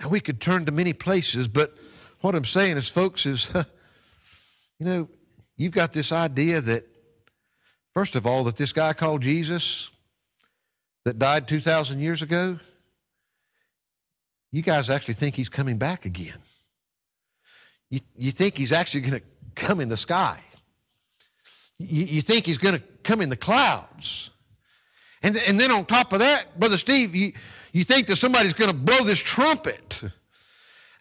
Now, 0.00 0.08
we 0.08 0.20
could 0.20 0.40
turn 0.40 0.64
to 0.64 0.72
many 0.72 0.94
places, 0.94 1.48
but 1.48 1.76
what 2.22 2.34
I'm 2.34 2.46
saying 2.46 2.78
is, 2.78 2.88
folks, 2.88 3.26
is, 3.26 3.52
you 4.78 4.86
know, 4.86 5.10
you've 5.54 5.74
got 5.74 5.92
this 5.92 6.12
idea 6.12 6.62
that, 6.62 6.86
first 7.92 8.16
of 8.16 8.26
all, 8.26 8.44
that 8.44 8.56
this 8.56 8.72
guy 8.72 8.94
called 8.94 9.20
Jesus 9.20 9.90
that 11.04 11.18
died 11.18 11.46
2,000 11.46 12.00
years 12.00 12.22
ago, 12.22 12.58
you 14.50 14.62
guys 14.62 14.88
actually 14.88 15.12
think 15.12 15.34
he's 15.34 15.50
coming 15.50 15.76
back 15.76 16.06
again. 16.06 16.38
You, 17.90 18.00
you 18.16 18.30
think 18.30 18.56
he's 18.56 18.72
actually 18.72 19.02
going 19.02 19.20
to 19.20 19.26
come 19.54 19.78
in 19.78 19.90
the 19.90 19.98
sky. 19.98 20.40
You, 21.78 22.02
you 22.06 22.22
think 22.22 22.46
he's 22.46 22.56
going 22.56 22.76
to 22.76 22.82
come 23.04 23.20
in 23.20 23.28
the 23.28 23.36
clouds. 23.36 24.30
And, 25.26 25.36
and 25.38 25.58
then 25.58 25.72
on 25.72 25.84
top 25.84 26.12
of 26.12 26.20
that, 26.20 26.56
Brother 26.56 26.76
Steve, 26.76 27.16
you, 27.16 27.32
you 27.72 27.82
think 27.82 28.06
that 28.06 28.14
somebody's 28.14 28.52
going 28.52 28.70
to 28.70 28.76
blow 28.76 29.02
this 29.02 29.18
trumpet 29.18 30.04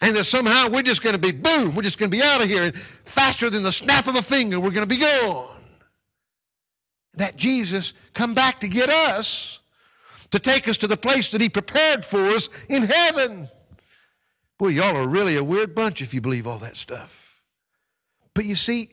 and 0.01 0.15
that 0.15 0.23
somehow 0.23 0.67
we're 0.67 0.81
just 0.81 1.03
going 1.03 1.13
to 1.13 1.21
be 1.21 1.31
boom, 1.31 1.75
we're 1.75 1.83
just 1.83 1.99
going 1.99 2.09
to 2.09 2.17
be 2.17 2.23
out 2.23 2.41
of 2.41 2.47
here 2.47 2.63
and 2.63 2.75
faster 2.75 3.51
than 3.51 3.61
the 3.61 3.71
snap 3.71 4.07
of 4.07 4.15
a 4.15 4.23
finger, 4.23 4.59
we're 4.59 4.71
going 4.71 4.87
to 4.87 4.95
be 4.95 4.99
gone. 4.99 5.61
That 7.13 7.35
Jesus 7.35 7.93
come 8.15 8.33
back 8.33 8.61
to 8.61 8.67
get 8.67 8.89
us, 8.89 9.59
to 10.31 10.39
take 10.39 10.67
us 10.67 10.79
to 10.79 10.87
the 10.87 10.97
place 10.97 11.29
that 11.29 11.39
he 11.39 11.47
prepared 11.47 12.03
for 12.03 12.21
us 12.29 12.49
in 12.67 12.81
heaven. 12.81 13.47
Boy, 14.57 14.69
y'all 14.69 14.97
are 14.97 15.07
really 15.07 15.37
a 15.37 15.43
weird 15.43 15.75
bunch 15.75 16.01
if 16.01 16.15
you 16.15 16.19
believe 16.21 16.47
all 16.47 16.57
that 16.57 16.77
stuff. 16.77 17.43
But 18.33 18.45
you 18.45 18.55
see, 18.55 18.89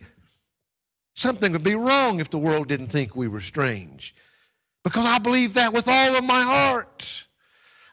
something 1.14 1.52
would 1.52 1.64
be 1.64 1.74
wrong 1.74 2.20
if 2.20 2.28
the 2.28 2.38
world 2.38 2.68
didn't 2.68 2.88
think 2.88 3.16
we 3.16 3.28
were 3.28 3.40
strange. 3.40 4.14
Because 4.84 5.06
I 5.06 5.18
believe 5.18 5.54
that 5.54 5.72
with 5.72 5.88
all 5.88 6.16
of 6.16 6.24
my 6.24 6.42
heart. 6.42 7.24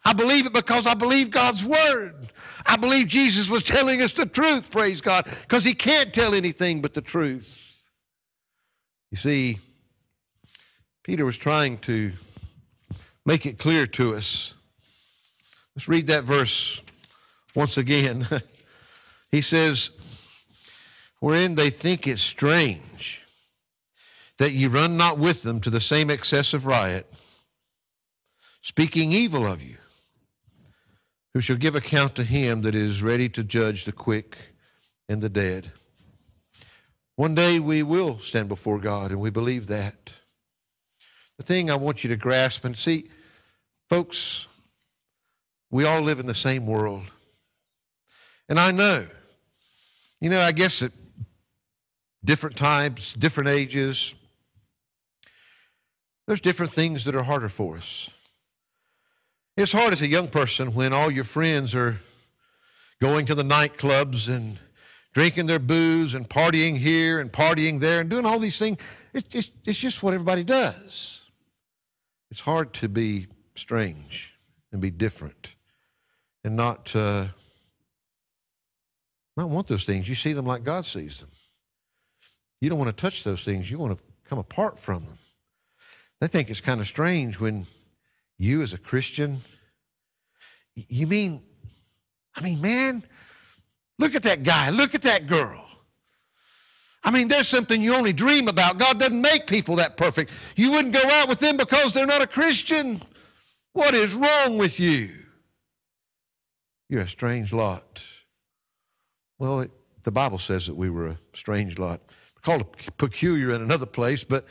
I 0.04 0.14
believe 0.14 0.46
it 0.46 0.54
because 0.54 0.88
I 0.88 0.94
believe 0.94 1.30
God's 1.30 1.64
word. 1.64 2.32
I 2.66 2.78
believe 2.78 3.08
Jesus 3.08 3.50
was 3.50 3.64
telling 3.64 4.02
us 4.02 4.14
the 4.14 4.26
truth, 4.26 4.72
praise 4.72 5.02
God, 5.02 5.26
because 5.42 5.64
he 5.64 5.74
can't 5.74 6.14
tell 6.14 6.34
anything 6.34 6.82
but 6.82 6.94
the 6.94 7.02
truth. 7.02 7.90
You 9.12 9.18
see, 9.18 9.60
Peter 11.04 11.26
was 11.26 11.38
trying 11.38 11.80
to 11.80 12.12
make 13.26 13.46
it 13.46 13.58
clear 13.58 13.88
to 13.88 14.16
us. 14.16 14.54
Let's 15.76 15.88
read 15.88 16.08
that 16.08 16.24
verse 16.24 16.82
once 17.56 17.78
again. 17.78 18.28
he 19.32 19.42
says, 19.42 19.92
wherein 21.20 21.56
they 21.56 21.70
think 21.70 22.08
it 22.08 22.20
strange 22.20 23.26
that 24.40 24.54
ye 24.54 24.66
run 24.68 24.98
not 24.98 25.20
with 25.20 25.44
them 25.44 25.62
to 25.62 25.70
the 25.70 25.82
same 25.82 26.10
excess 26.10 26.54
of 26.54 26.66
riot, 26.66 27.06
speaking 28.62 29.12
evil 29.12 29.46
of 29.46 29.62
you, 29.62 29.78
who 31.34 31.42
shall 31.42 31.58
give 31.58 31.76
account 31.76 32.16
to 32.16 32.24
him 32.24 32.64
that 32.64 32.74
is 32.74 33.04
ready 33.04 33.30
to 33.30 33.44
judge 33.44 33.86
the 33.86 33.92
quick 33.92 34.38
and 35.08 35.22
the 35.22 35.30
dead. 35.30 35.72
One 37.18 37.36
day 37.36 37.60
we 37.60 37.84
will 37.84 38.18
stand 38.20 38.48
before 38.48 38.80
God, 38.80 39.12
and 39.12 39.20
we 39.20 39.30
believe 39.30 39.68
that. 39.68 40.14
The 41.38 41.44
thing 41.44 41.70
I 41.70 41.76
want 41.76 42.04
you 42.04 42.10
to 42.10 42.16
grasp 42.16 42.64
and 42.64 42.78
see, 42.78 43.10
folks, 43.90 44.48
we 45.70 45.84
all 45.84 46.02
live 46.02 46.20
in 46.20 46.28
the 46.28 46.34
same 46.34 46.66
world. 46.66 47.04
And 48.48 48.58
I 48.58 48.72
know, 48.72 49.06
you 50.22 50.30
know, 50.30 50.40
I 50.40 50.54
guess 50.54 50.82
at 50.82 50.92
different 52.24 52.56
times, 52.56 53.14
different 53.14 53.50
ages, 53.50 54.16
there's 56.30 56.40
different 56.40 56.72
things 56.72 57.06
that 57.06 57.16
are 57.16 57.24
harder 57.24 57.50
for 57.50 57.78
us. 57.78 58.12
It's 59.58 59.72
hard 59.72 59.94
as 59.94 60.04
a 60.04 60.08
young 60.08 60.28
person 60.28 60.76
when 60.76 60.94
all 60.94 61.10
your 61.10 61.24
friends 61.24 61.74
are 61.74 62.02
going 63.02 63.26
to 63.26 63.34
the 63.34 63.42
nightclubs 63.42 64.30
and 64.30 64.60
drinking 65.12 65.48
their 65.48 65.58
booze 65.58 66.14
and 66.14 66.30
partying 66.30 66.78
here 66.78 67.20
and 67.20 67.34
partying 67.34 67.80
there 67.80 68.00
and 68.00 68.12
doing 68.12 68.28
all 68.28 68.38
these 68.38 68.60
things. 68.60 68.78
It's, 69.12 69.50
it's 69.66 69.80
just 69.80 70.04
what 70.04 70.14
everybody 70.14 70.44
does. 70.44 71.32
It's 72.30 72.42
hard 72.42 72.74
to 72.74 72.88
be 72.88 73.26
strange 73.56 74.36
and 74.72 74.80
be 74.80 74.92
different 74.92 75.56
and 76.44 76.56
not. 76.56 76.96
Uh, 76.96 77.30
not 79.36 79.50
want 79.50 79.68
those 79.68 79.86
things. 79.86 80.08
You 80.08 80.14
see 80.14 80.34
them 80.34 80.46
like 80.46 80.64
God 80.64 80.86
sees 80.86 81.22
them. 81.22 81.32
You 82.62 82.70
don't 82.70 82.78
want 82.78 82.96
to 82.96 83.02
touch 83.02 83.24
those 83.24 83.44
things. 83.44 83.72
You 83.72 83.80
want 83.80 83.98
to 83.98 84.04
come 84.30 84.38
apart 84.38 84.78
from 84.78 85.06
them. 85.06 85.19
They 86.22 86.28
think 86.28 86.50
it's 86.50 86.62
kind 86.62 86.82
of 86.82 86.88
strange 86.88 87.40
when 87.40 87.66
You 88.38 88.62
as 88.62 88.74
a 88.74 88.78
Christian? 88.78 89.42
You 90.76 91.08
mean, 91.08 91.42
I 92.36 92.42
mean, 92.42 92.62
man, 92.62 93.04
look 93.98 94.16
at 94.16 94.24
that 94.24 94.44
guy, 94.44 94.70
look 94.70 94.96
at 94.96 95.02
that 95.02 95.28
girl. 95.28 95.66
I 97.04 97.12
mean, 97.12 97.28
there's 97.28 97.48
something 97.48 97.82
you 97.82 97.96
only 97.96 98.14
dream 98.14 98.48
about. 98.48 98.78
God 98.78 99.00
doesn't 99.00 99.22
make 99.22 99.48
people 99.48 99.78
that 99.78 99.98
perfect. 99.98 100.32
You 100.56 100.72
wouldn't 100.72 100.94
go 100.94 101.04
out 101.04 101.30
with 101.30 101.40
them 101.40 101.58
because 101.58 101.94
they're 101.94 102.06
not 102.06 102.22
a 102.22 102.28
Christian. 102.28 103.02
What 103.74 103.94
is 103.94 104.14
wrong 104.14 104.58
with 104.58 104.80
you? 104.80 105.10
You're 106.90 107.02
a 107.02 107.08
strange 107.08 107.54
lot. 107.54 108.04
Well, 109.38 109.62
it, 109.62 109.72
the 110.04 110.12
Bible 110.12 110.40
says 110.40 110.68
that 110.68 110.76
we 110.76 110.90
were 110.90 111.08
a 111.08 111.20
strange 111.34 111.78
lot. 111.78 112.02
Called 112.42 112.66
peculiar 112.98 113.52
in 113.52 113.62
another 113.62 113.86
place, 113.86 114.24
but 114.24 114.46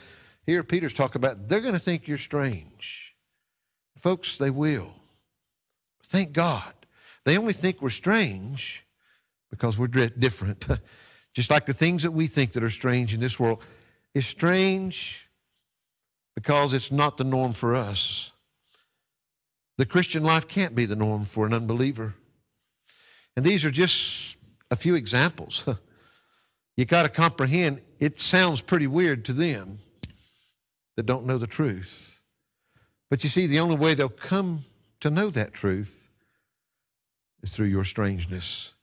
here 0.49 0.63
Peter's 0.63 0.93
talking 0.93 1.19
about 1.19 1.47
they're 1.47 1.61
going 1.61 1.75
to 1.75 1.79
think 1.79 2.07
you're 2.07 2.17
strange. 2.17 3.15
Folks, 3.97 4.37
they 4.37 4.49
will. 4.49 4.93
Thank 6.07 6.33
God. 6.33 6.73
They 7.23 7.37
only 7.37 7.53
think 7.53 7.81
we're 7.81 7.91
strange 7.91 8.83
because 9.51 9.77
we're 9.77 9.87
different. 9.87 10.67
Just 11.33 11.51
like 11.51 11.67
the 11.67 11.73
things 11.73 12.01
that 12.01 12.11
we 12.11 12.25
think 12.25 12.53
that 12.53 12.63
are 12.63 12.69
strange 12.71 13.13
in 13.13 13.19
this 13.19 13.39
world 13.39 13.63
is 14.15 14.25
strange 14.25 15.29
because 16.35 16.73
it's 16.73 16.91
not 16.91 17.17
the 17.17 17.23
norm 17.23 17.53
for 17.53 17.75
us. 17.75 18.31
The 19.77 19.85
Christian 19.85 20.23
life 20.23 20.47
can't 20.47 20.73
be 20.73 20.85
the 20.85 20.95
norm 20.95 21.25
for 21.25 21.45
an 21.45 21.53
unbeliever. 21.53 22.15
And 23.35 23.45
these 23.45 23.63
are 23.63 23.71
just 23.71 24.37
a 24.71 24.75
few 24.75 24.95
examples. 24.95 25.67
you 26.75 26.85
got 26.85 27.03
to 27.03 27.09
comprehend, 27.09 27.81
it 27.99 28.19
sounds 28.19 28.61
pretty 28.61 28.87
weird 28.87 29.25
to 29.25 29.33
them 29.33 29.79
that 30.99 31.05
don't 31.05 31.25
know 31.25 31.37
the 31.37 31.47
truth. 31.47 32.19
But 33.09 33.23
you 33.23 33.29
see, 33.29 33.47
the 33.47 33.61
only 33.61 33.77
way 33.77 33.93
they'll 33.93 34.09
come 34.09 34.65
to 34.99 35.09
know 35.09 35.29
that 35.29 35.53
truth 35.53 36.09
is 37.41 37.55
through 37.55 37.67
your 37.67 37.85
strangeness 37.85 38.73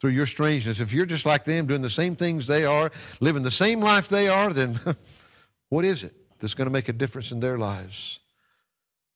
through 0.00 0.10
your 0.10 0.26
strangeness. 0.26 0.78
If 0.78 0.92
you're 0.92 1.06
just 1.06 1.26
like 1.26 1.42
them, 1.42 1.66
doing 1.66 1.82
the 1.82 1.88
same 1.88 2.14
things 2.14 2.46
they 2.46 2.64
are, 2.64 2.92
living 3.20 3.42
the 3.42 3.50
same 3.50 3.80
life 3.80 4.08
they 4.08 4.28
are, 4.28 4.52
then 4.52 4.78
what 5.70 5.84
is 5.84 6.04
it 6.04 6.14
that's 6.38 6.54
going 6.54 6.66
to 6.66 6.72
make 6.72 6.88
a 6.88 6.92
difference 6.92 7.32
in 7.32 7.40
their 7.40 7.58
lives? 7.58 8.20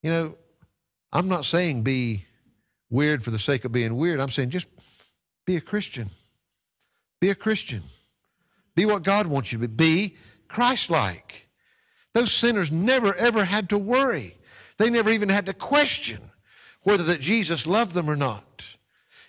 You 0.03 0.11
know, 0.11 0.35
I'm 1.13 1.29
not 1.29 1.45
saying 1.45 1.83
be 1.83 2.25
weird 2.91 3.23
for 3.23 3.31
the 3.31 3.39
sake 3.39 3.65
of 3.65 3.71
being 3.71 3.97
weird. 3.97 4.19
I'm 4.19 4.31
saying 4.31 4.51
just 4.51 4.67
be 5.47 5.57
a 5.57 5.61
Christian. 5.61 6.11
Be 7.21 7.31
a 7.31 7.37
Christian. 7.37 7.85
Be 8.75 8.85
what 8.85 9.05
God 9.05 9.29
wants 9.29 9.53
you 9.53 9.61
to 9.61 9.69
be. 9.69 10.09
Be 10.09 10.17
Christ 10.49 10.91
like. 10.91 11.47
Those 12.15 12.33
sinners 12.33 12.71
never, 12.71 13.15
ever 13.15 13.45
had 13.45 13.69
to 13.71 13.79
worry. 13.79 14.37
They 14.79 14.91
never 14.91 15.11
even 15.11 15.29
had 15.29 15.47
to 15.47 15.55
question 15.55 16.21
whether 16.83 17.05
that 17.05 17.21
Jesus 17.21 17.67
loved 17.67 17.95
them 17.95 18.11
or 18.11 18.17
not. 18.17 18.67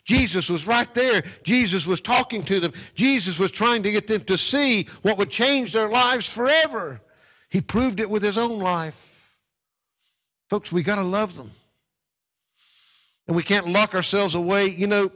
Jesus 0.06 0.50
was 0.50 0.68
right 0.68 0.94
there. 0.94 1.24
Jesus 1.44 1.88
was 1.88 2.02
talking 2.02 2.44
to 2.46 2.60
them. 2.60 2.74
Jesus 2.94 3.40
was 3.40 3.52
trying 3.52 3.84
to 3.84 3.92
get 3.92 4.08
them 4.08 4.22
to 4.26 4.38
see 4.38 4.88
what 5.02 5.18
would 5.18 5.30
change 5.30 5.72
their 5.72 5.88
lives 5.88 6.30
forever. 6.30 7.02
He 7.50 7.62
proved 7.62 8.00
it 8.00 8.10
with 8.10 8.22
his 8.22 8.38
own 8.38 8.60
life. 8.60 9.38
Folks, 10.50 10.72
we 10.72 10.84
got 10.84 10.96
to 10.96 11.04
love 11.04 11.38
them. 11.38 11.52
And 13.28 13.36
we 13.36 13.44
can't 13.44 13.70
lock 13.70 13.96
ourselves 13.96 14.36
away. 14.36 14.68
You 14.68 14.88
know, 14.88 15.12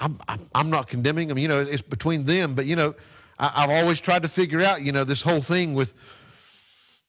I'm, 0.00 0.18
I'm 0.54 0.70
not 0.70 0.88
condemning 0.88 1.28
them. 1.28 1.38
You 1.38 1.46
know, 1.46 1.60
it's 1.60 1.82
between 1.82 2.24
them. 2.24 2.54
But, 2.54 2.66
you 2.66 2.74
know, 2.74 2.96
I, 3.38 3.52
I've 3.54 3.70
always 3.70 4.00
tried 4.00 4.22
to 4.22 4.28
figure 4.28 4.60
out, 4.60 4.82
you 4.82 4.90
know, 4.90 5.04
this 5.04 5.22
whole 5.22 5.40
thing 5.40 5.74
with 5.74 5.94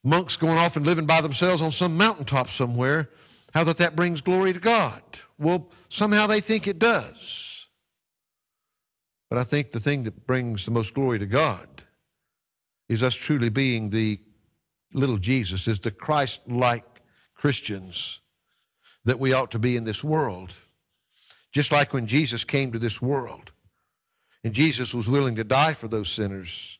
monks 0.03 0.37
going 0.37 0.57
off 0.57 0.75
and 0.75 0.85
living 0.85 1.05
by 1.05 1.21
themselves 1.21 1.61
on 1.61 1.71
some 1.71 1.97
mountaintop 1.97 2.49
somewhere, 2.49 3.09
how 3.53 3.63
that 3.63 3.77
that 3.77 3.95
brings 3.95 4.21
glory 4.21 4.53
to 4.53 4.59
God. 4.59 5.01
Well, 5.37 5.69
somehow 5.89 6.27
they 6.27 6.41
think 6.41 6.67
it 6.67 6.79
does. 6.79 7.67
But 9.29 9.39
I 9.39 9.43
think 9.43 9.71
the 9.71 9.79
thing 9.79 10.03
that 10.03 10.25
brings 10.25 10.65
the 10.65 10.71
most 10.71 10.93
glory 10.93 11.19
to 11.19 11.25
God 11.25 11.83
is 12.87 13.03
us 13.03 13.15
truly 13.15 13.49
being 13.49 13.89
the 13.89 14.19
little 14.93 15.17
Jesus, 15.17 15.67
is 15.67 15.79
the 15.79 15.91
Christ 15.91 16.41
like 16.47 16.85
Christians 17.35 18.21
that 19.03 19.19
we 19.19 19.33
ought 19.33 19.51
to 19.51 19.59
be 19.59 19.75
in 19.75 19.83
this 19.83 20.03
world. 20.03 20.53
Just 21.51 21.71
like 21.71 21.93
when 21.93 22.07
Jesus 22.07 22.43
came 22.43 22.71
to 22.71 22.79
this 22.79 23.01
world 23.01 23.51
and 24.43 24.53
Jesus 24.53 24.93
was 24.93 25.09
willing 25.09 25.35
to 25.35 25.43
die 25.43 25.73
for 25.73 25.87
those 25.87 26.09
sinners, 26.09 26.79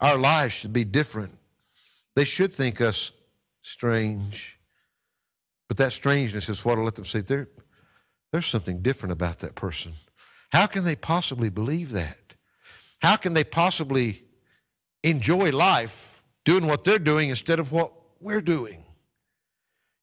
our 0.00 0.16
lives 0.16 0.54
should 0.54 0.72
be 0.72 0.84
different. 0.84 1.37
They 2.18 2.24
should 2.24 2.52
think 2.52 2.80
us 2.80 3.12
strange. 3.62 4.58
But 5.68 5.76
that 5.76 5.92
strangeness 5.92 6.48
is 6.48 6.64
what 6.64 6.76
will 6.76 6.84
let 6.84 6.96
them 6.96 7.04
see 7.04 7.20
there, 7.20 7.46
there's 8.32 8.46
something 8.46 8.82
different 8.82 9.12
about 9.12 9.38
that 9.38 9.54
person. 9.54 9.92
How 10.50 10.66
can 10.66 10.82
they 10.82 10.96
possibly 10.96 11.48
believe 11.48 11.92
that? 11.92 12.34
How 12.98 13.14
can 13.14 13.34
they 13.34 13.44
possibly 13.44 14.24
enjoy 15.04 15.52
life 15.52 16.24
doing 16.44 16.66
what 16.66 16.82
they're 16.82 16.98
doing 16.98 17.28
instead 17.28 17.60
of 17.60 17.70
what 17.70 17.92
we're 18.18 18.40
doing? 18.40 18.82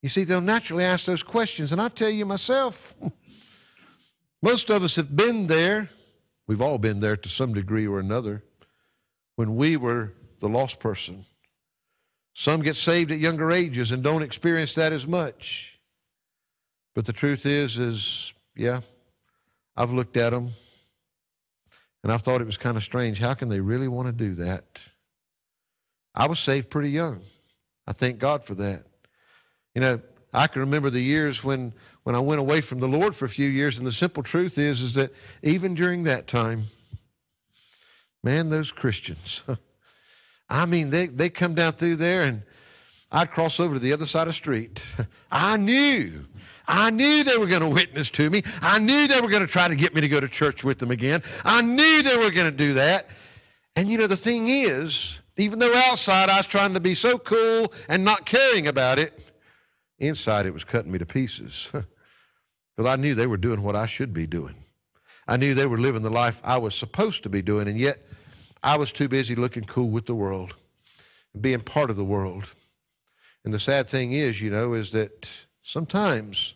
You 0.01 0.07
see, 0.07 0.23
they'll 0.23 0.39
naturally 0.39 0.85
ask 0.85 1.03
those 1.03 1.21
questions. 1.21 1.73
And 1.73 1.81
I 1.81 1.89
tell 1.89 2.09
you 2.09 2.25
myself, 2.25 2.95
most 4.41 4.69
of 4.69 4.83
us 4.83 4.95
have 4.95 5.17
been 5.17 5.47
there. 5.47 5.89
We've 6.47 6.61
all 6.61 6.77
been 6.77 7.01
there 7.01 7.17
to 7.17 7.27
some 7.27 7.53
degree 7.53 7.85
or 7.85 7.99
another 7.99 8.41
when 9.35 9.57
we 9.57 9.75
were 9.75 10.13
the 10.39 10.47
lost 10.47 10.79
person. 10.79 11.25
Some 12.37 12.61
get 12.61 12.75
saved 12.75 13.11
at 13.11 13.19
younger 13.19 13.49
ages 13.49 13.93
and 13.93 14.03
don't 14.03 14.21
experience 14.21 14.75
that 14.75 14.91
as 14.91 15.07
much. 15.07 15.79
But 16.93 17.05
the 17.05 17.13
truth 17.13 17.45
is, 17.45 17.79
is 17.79 18.33
yeah, 18.57 18.81
I've 19.77 19.93
looked 19.93 20.17
at 20.17 20.31
them 20.31 20.49
and 22.03 22.11
I've 22.11 22.23
thought 22.23 22.41
it 22.41 22.45
was 22.45 22.57
kind 22.57 22.75
of 22.75 22.83
strange. 22.83 23.19
How 23.19 23.35
can 23.35 23.47
they 23.47 23.61
really 23.61 23.87
want 23.87 24.07
to 24.07 24.11
do 24.11 24.35
that? 24.35 24.65
I 26.13 26.27
was 26.27 26.37
saved 26.37 26.69
pretty 26.69 26.89
young. 26.89 27.21
I 27.87 27.93
thank 27.93 28.19
God 28.19 28.43
for 28.43 28.53
that. 28.55 28.83
You 29.73 29.79
know, 29.79 30.01
I 30.33 30.47
can 30.47 30.59
remember 30.59 30.89
the 30.89 31.01
years 31.01 31.41
when, 31.41 31.73
when 32.03 32.15
I 32.15 32.19
went 32.19 32.41
away 32.41 32.59
from 32.59 32.81
the 32.81 32.87
Lord 32.87 33.15
for 33.15 33.23
a 33.23 33.29
few 33.29 33.47
years, 33.47 33.77
and 33.77 33.87
the 33.87 33.93
simple 33.93 34.23
truth 34.23 34.57
is, 34.57 34.81
is 34.81 34.95
that 34.95 35.13
even 35.41 35.73
during 35.73 36.03
that 36.03 36.27
time, 36.27 36.65
man, 38.21 38.49
those 38.49 38.73
Christians, 38.73 39.43
I 40.49 40.65
mean, 40.65 40.89
they, 40.89 41.07
they 41.07 41.29
come 41.29 41.55
down 41.55 41.73
through 41.73 41.97
there 41.97 42.23
and 42.23 42.43
I'd 43.11 43.31
cross 43.31 43.59
over 43.59 43.75
to 43.75 43.79
the 43.79 43.93
other 43.93 44.05
side 44.05 44.23
of 44.23 44.27
the 44.27 44.33
street. 44.33 44.85
I 45.31 45.57
knew 45.57 46.25
I 46.67 46.89
knew 46.89 47.23
they 47.23 47.37
were 47.37 47.45
going 47.45 47.61
to 47.61 47.69
witness 47.69 48.09
to 48.11 48.29
me. 48.29 48.43
I 48.61 48.79
knew 48.79 49.07
they 49.07 49.21
were 49.21 49.29
going 49.29 49.41
to 49.41 49.47
try 49.47 49.67
to 49.67 49.75
get 49.75 49.93
me 49.93 50.01
to 50.01 50.07
go 50.07 50.19
to 50.19 50.27
church 50.27 50.63
with 50.63 50.79
them 50.79 50.91
again. 50.91 51.21
I 51.43 51.61
knew 51.61 52.01
they 52.01 52.17
were 52.17 52.31
going 52.31 52.49
to 52.49 52.57
do 52.57 52.73
that. 52.73 53.07
And 53.75 53.89
you 53.89 53.97
know, 53.97 54.07
the 54.07 54.17
thing 54.17 54.47
is, 54.47 55.21
even 55.37 55.59
though 55.59 55.73
outside 55.73 56.29
I 56.29 56.37
was 56.37 56.47
trying 56.47 56.73
to 56.73 56.79
be 56.79 56.95
so 56.95 57.17
cool 57.17 57.71
and 57.89 58.03
not 58.03 58.25
caring 58.25 58.67
about 58.67 58.99
it, 58.99 59.19
inside 59.99 60.45
it 60.45 60.53
was 60.53 60.63
cutting 60.63 60.91
me 60.91 60.99
to 60.99 61.05
pieces. 61.05 61.71
Because 62.75 62.91
I 62.91 62.97
knew 62.97 63.15
they 63.15 63.25
were 63.25 63.37
doing 63.37 63.63
what 63.63 63.77
I 63.77 63.85
should 63.85 64.13
be 64.13 64.27
doing. 64.27 64.65
I 65.29 65.37
knew 65.37 65.55
they 65.55 65.65
were 65.65 65.77
living 65.77 66.01
the 66.01 66.09
life 66.09 66.41
I 66.43 66.57
was 66.57 66.75
supposed 66.75 67.23
to 67.23 67.29
be 67.29 67.41
doing, 67.41 67.69
and 67.69 67.79
yet 67.79 68.05
I 68.65 68.77
was 68.77 68.91
too 68.91 69.07
busy 69.07 69.35
looking 69.35 69.63
cool 69.63 69.89
with 69.89 70.07
the 70.07 70.15
world, 70.15 70.55
being 71.39 71.61
part 71.61 71.89
of 71.89 71.95
the 71.95 72.03
world. 72.03 72.53
And 73.45 73.53
the 73.53 73.59
sad 73.59 73.87
thing 73.87 74.11
is, 74.11 74.41
you 74.41 74.49
know, 74.49 74.73
is 74.73 74.91
that 74.91 75.45
Sometimes 75.67 76.53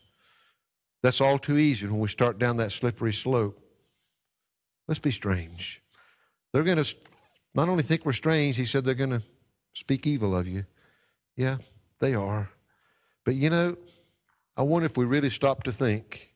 that's 1.02 1.20
all 1.20 1.40
too 1.40 1.58
easy 1.58 1.88
when 1.88 2.00
we 2.00 2.08
start 2.08 2.38
down 2.38 2.58
that 2.58 2.72
slippery 2.72 3.12
slope. 3.12 3.60
Let's 4.88 5.00
be 5.00 5.10
strange. 5.10 5.82
They're 6.54 6.64
going 6.64 6.82
to 6.82 6.96
not 7.56 7.70
only 7.70 7.82
think 7.82 8.06
we're 8.06 8.12
strange, 8.12 8.56
he 8.56 8.66
said 8.66 8.86
they're 8.86 8.94
going 8.94 9.10
to 9.10 9.24
speak 9.74 10.06
evil 10.06 10.38
of 10.38 10.48
you. 10.48 10.66
Yeah, 11.36 11.58
they 12.00 12.14
are. 12.14 12.52
But 13.26 13.34
you 13.34 13.50
know, 13.50 13.78
I 14.56 14.62
wonder 14.62 14.86
if 14.86 14.96
we 14.96 15.06
really 15.06 15.32
stop 15.32 15.64
to 15.64 15.72
think 15.72 16.30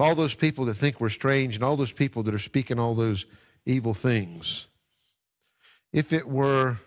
all 0.00 0.16
those 0.16 0.34
people 0.34 0.64
that 0.64 0.74
think 0.74 1.00
we're 1.00 1.10
strange 1.10 1.54
and 1.54 1.62
all 1.62 1.76
those 1.76 1.92
people 1.92 2.24
that 2.24 2.34
are 2.34 2.38
speaking 2.38 2.80
all 2.80 2.96
those 2.96 3.24
evil 3.64 3.94
things, 3.94 4.66
if 5.92 6.12
it 6.12 6.28
were 6.28 6.78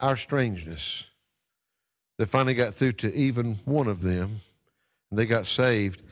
our 0.00 0.16
strangeness, 0.16 1.06
that 2.18 2.26
finally 2.26 2.54
got 2.54 2.74
through 2.74 2.92
to 2.92 3.14
even 3.14 3.60
one 3.64 3.86
of 3.86 4.02
them 4.02 4.40
and 5.10 5.18
they 5.18 5.26
got 5.26 5.46
saved. 5.46 6.02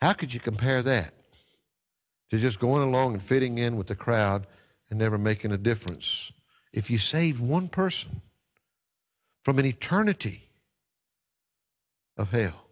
How 0.00 0.12
could 0.12 0.34
you 0.34 0.40
compare 0.40 0.82
that 0.82 1.14
to 2.30 2.38
just 2.38 2.58
going 2.58 2.82
along 2.82 3.12
and 3.12 3.22
fitting 3.22 3.58
in 3.58 3.76
with 3.76 3.86
the 3.86 3.94
crowd 3.94 4.46
and 4.90 4.98
never 4.98 5.16
making 5.16 5.52
a 5.52 5.58
difference? 5.58 6.32
If 6.72 6.90
you 6.90 6.98
saved 6.98 7.40
one 7.40 7.68
person 7.68 8.20
from 9.44 9.58
an 9.58 9.66
eternity 9.66 10.48
of 12.16 12.30
hell, 12.30 12.66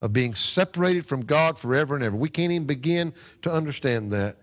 of 0.00 0.12
being 0.12 0.34
separated 0.34 1.06
from 1.06 1.24
God 1.24 1.58
forever 1.58 1.94
and 1.94 2.04
ever, 2.04 2.16
we 2.16 2.28
can't 2.28 2.52
even 2.52 2.66
begin 2.66 3.12
to 3.42 3.52
understand 3.52 4.12
that. 4.12 4.36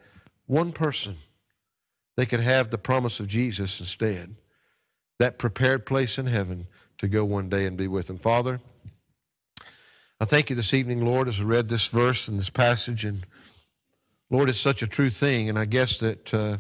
One 0.48 0.72
person, 0.72 1.16
they 2.16 2.26
could 2.26 2.40
have 2.40 2.70
the 2.70 2.78
promise 2.78 3.20
of 3.20 3.28
Jesus 3.28 3.80
instead. 3.80 4.36
that 5.18 5.40
prepared 5.40 5.86
place 5.86 6.18
in 6.18 6.26
heaven 6.26 6.68
to 6.98 7.08
go 7.08 7.24
one 7.24 7.48
day 7.48 7.66
and 7.66 7.78
be 7.78 7.88
with 7.88 8.10
Him. 8.10 8.18
Father, 8.18 8.60
I 10.20 10.26
thank 10.26 10.50
you 10.50 10.56
this 10.56 10.74
evening, 10.74 11.06
Lord, 11.06 11.28
as 11.28 11.40
I 11.40 11.44
read 11.44 11.70
this 11.70 11.88
verse 11.88 12.28
and 12.28 12.38
this 12.40 12.50
passage. 12.50 13.06
And 13.06 13.26
Lord, 14.30 14.50
it's 14.50 14.60
such 14.60 14.82
a 14.82 14.88
true 14.88 15.10
thing. 15.10 15.50
And 15.50 15.58
I 15.58 15.66
guess 15.66 15.98
that 16.00 16.34
uh, 16.34 16.58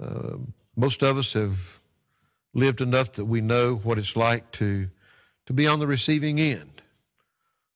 uh, 0.00 0.36
most 0.76 1.02
of 1.02 1.16
us 1.16 1.32
have 1.34 1.80
lived 2.54 2.80
enough 2.80 3.12
that 3.12 3.24
we 3.24 3.40
know 3.40 3.76
what 3.76 3.98
it's 3.98 4.16
like 4.16 4.50
to, 4.52 4.88
to 5.46 5.52
be 5.52 5.66
on 5.66 5.78
the 5.78 5.86
receiving 5.86 6.38
end 6.38 6.82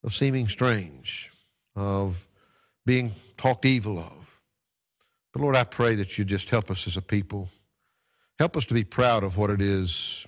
of 0.03 0.15
seeming 0.15 0.49
strange, 0.49 1.31
of 1.75 2.27
being 2.85 3.13
talked 3.37 3.65
evil 3.65 3.99
of. 3.99 4.26
But 5.37 5.43
Lord, 5.43 5.57
I 5.57 5.65
pray 5.65 5.97
that 5.97 6.17
you 6.17 6.25
just 6.25 6.49
help 6.49 6.71
us 6.71 6.87
as 6.87 6.97
a 6.97 7.03
people. 7.03 7.51
Help 8.39 8.57
us 8.57 8.65
to 8.65 8.73
be 8.73 8.85
proud 8.85 9.23
of 9.23 9.37
what 9.37 9.51
it 9.51 9.61
is 9.61 10.27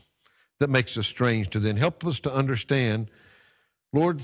that 0.60 0.68
makes 0.68 0.98
us 0.98 1.06
strange 1.06 1.48
to 1.48 1.58
them. 1.58 1.78
Help 1.78 2.04
us 2.04 2.20
to 2.20 2.30
understand, 2.30 3.10
Lord, 3.90 4.20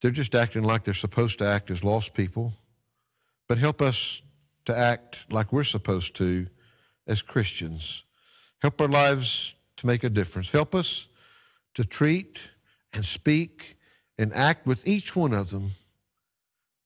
they're 0.00 0.10
just 0.10 0.34
acting 0.34 0.62
like 0.62 0.84
they're 0.84 0.94
supposed 0.94 1.40
to 1.40 1.44
act 1.44 1.70
as 1.70 1.84
lost 1.84 2.14
people. 2.14 2.54
But 3.48 3.58
help 3.58 3.82
us 3.82 4.22
to 4.64 4.74
act 4.74 5.26
like 5.30 5.52
we're 5.52 5.62
supposed 5.62 6.16
to 6.16 6.46
as 7.06 7.20
Christians. 7.20 8.04
Help 8.62 8.80
our 8.80 8.88
lives 8.88 9.54
to 9.76 9.86
make 9.86 10.02
a 10.02 10.08
difference. 10.08 10.52
Help 10.52 10.74
us 10.74 11.06
to 11.74 11.84
treat 11.84 12.40
and 12.94 13.04
speak 13.04 13.76
and 14.16 14.32
act 14.32 14.66
with 14.66 14.88
each 14.88 15.14
one 15.14 15.34
of 15.34 15.50
them 15.50 15.72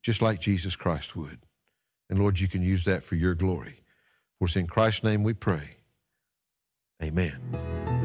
just 0.02 0.20
like 0.20 0.40
Jesus 0.40 0.74
Christ 0.74 1.14
would. 1.14 1.38
And 2.10 2.18
Lord, 2.18 2.40
you 2.40 2.48
can 2.48 2.62
use 2.62 2.84
that 2.84 3.04
for 3.04 3.14
your 3.14 3.34
glory. 3.34 3.82
For 4.38 4.46
it's 4.46 4.56
in 4.56 4.66
Christ's 4.66 5.04
name 5.04 5.22
we 5.22 5.32
pray. 5.32 5.76
Amen. 7.02 7.99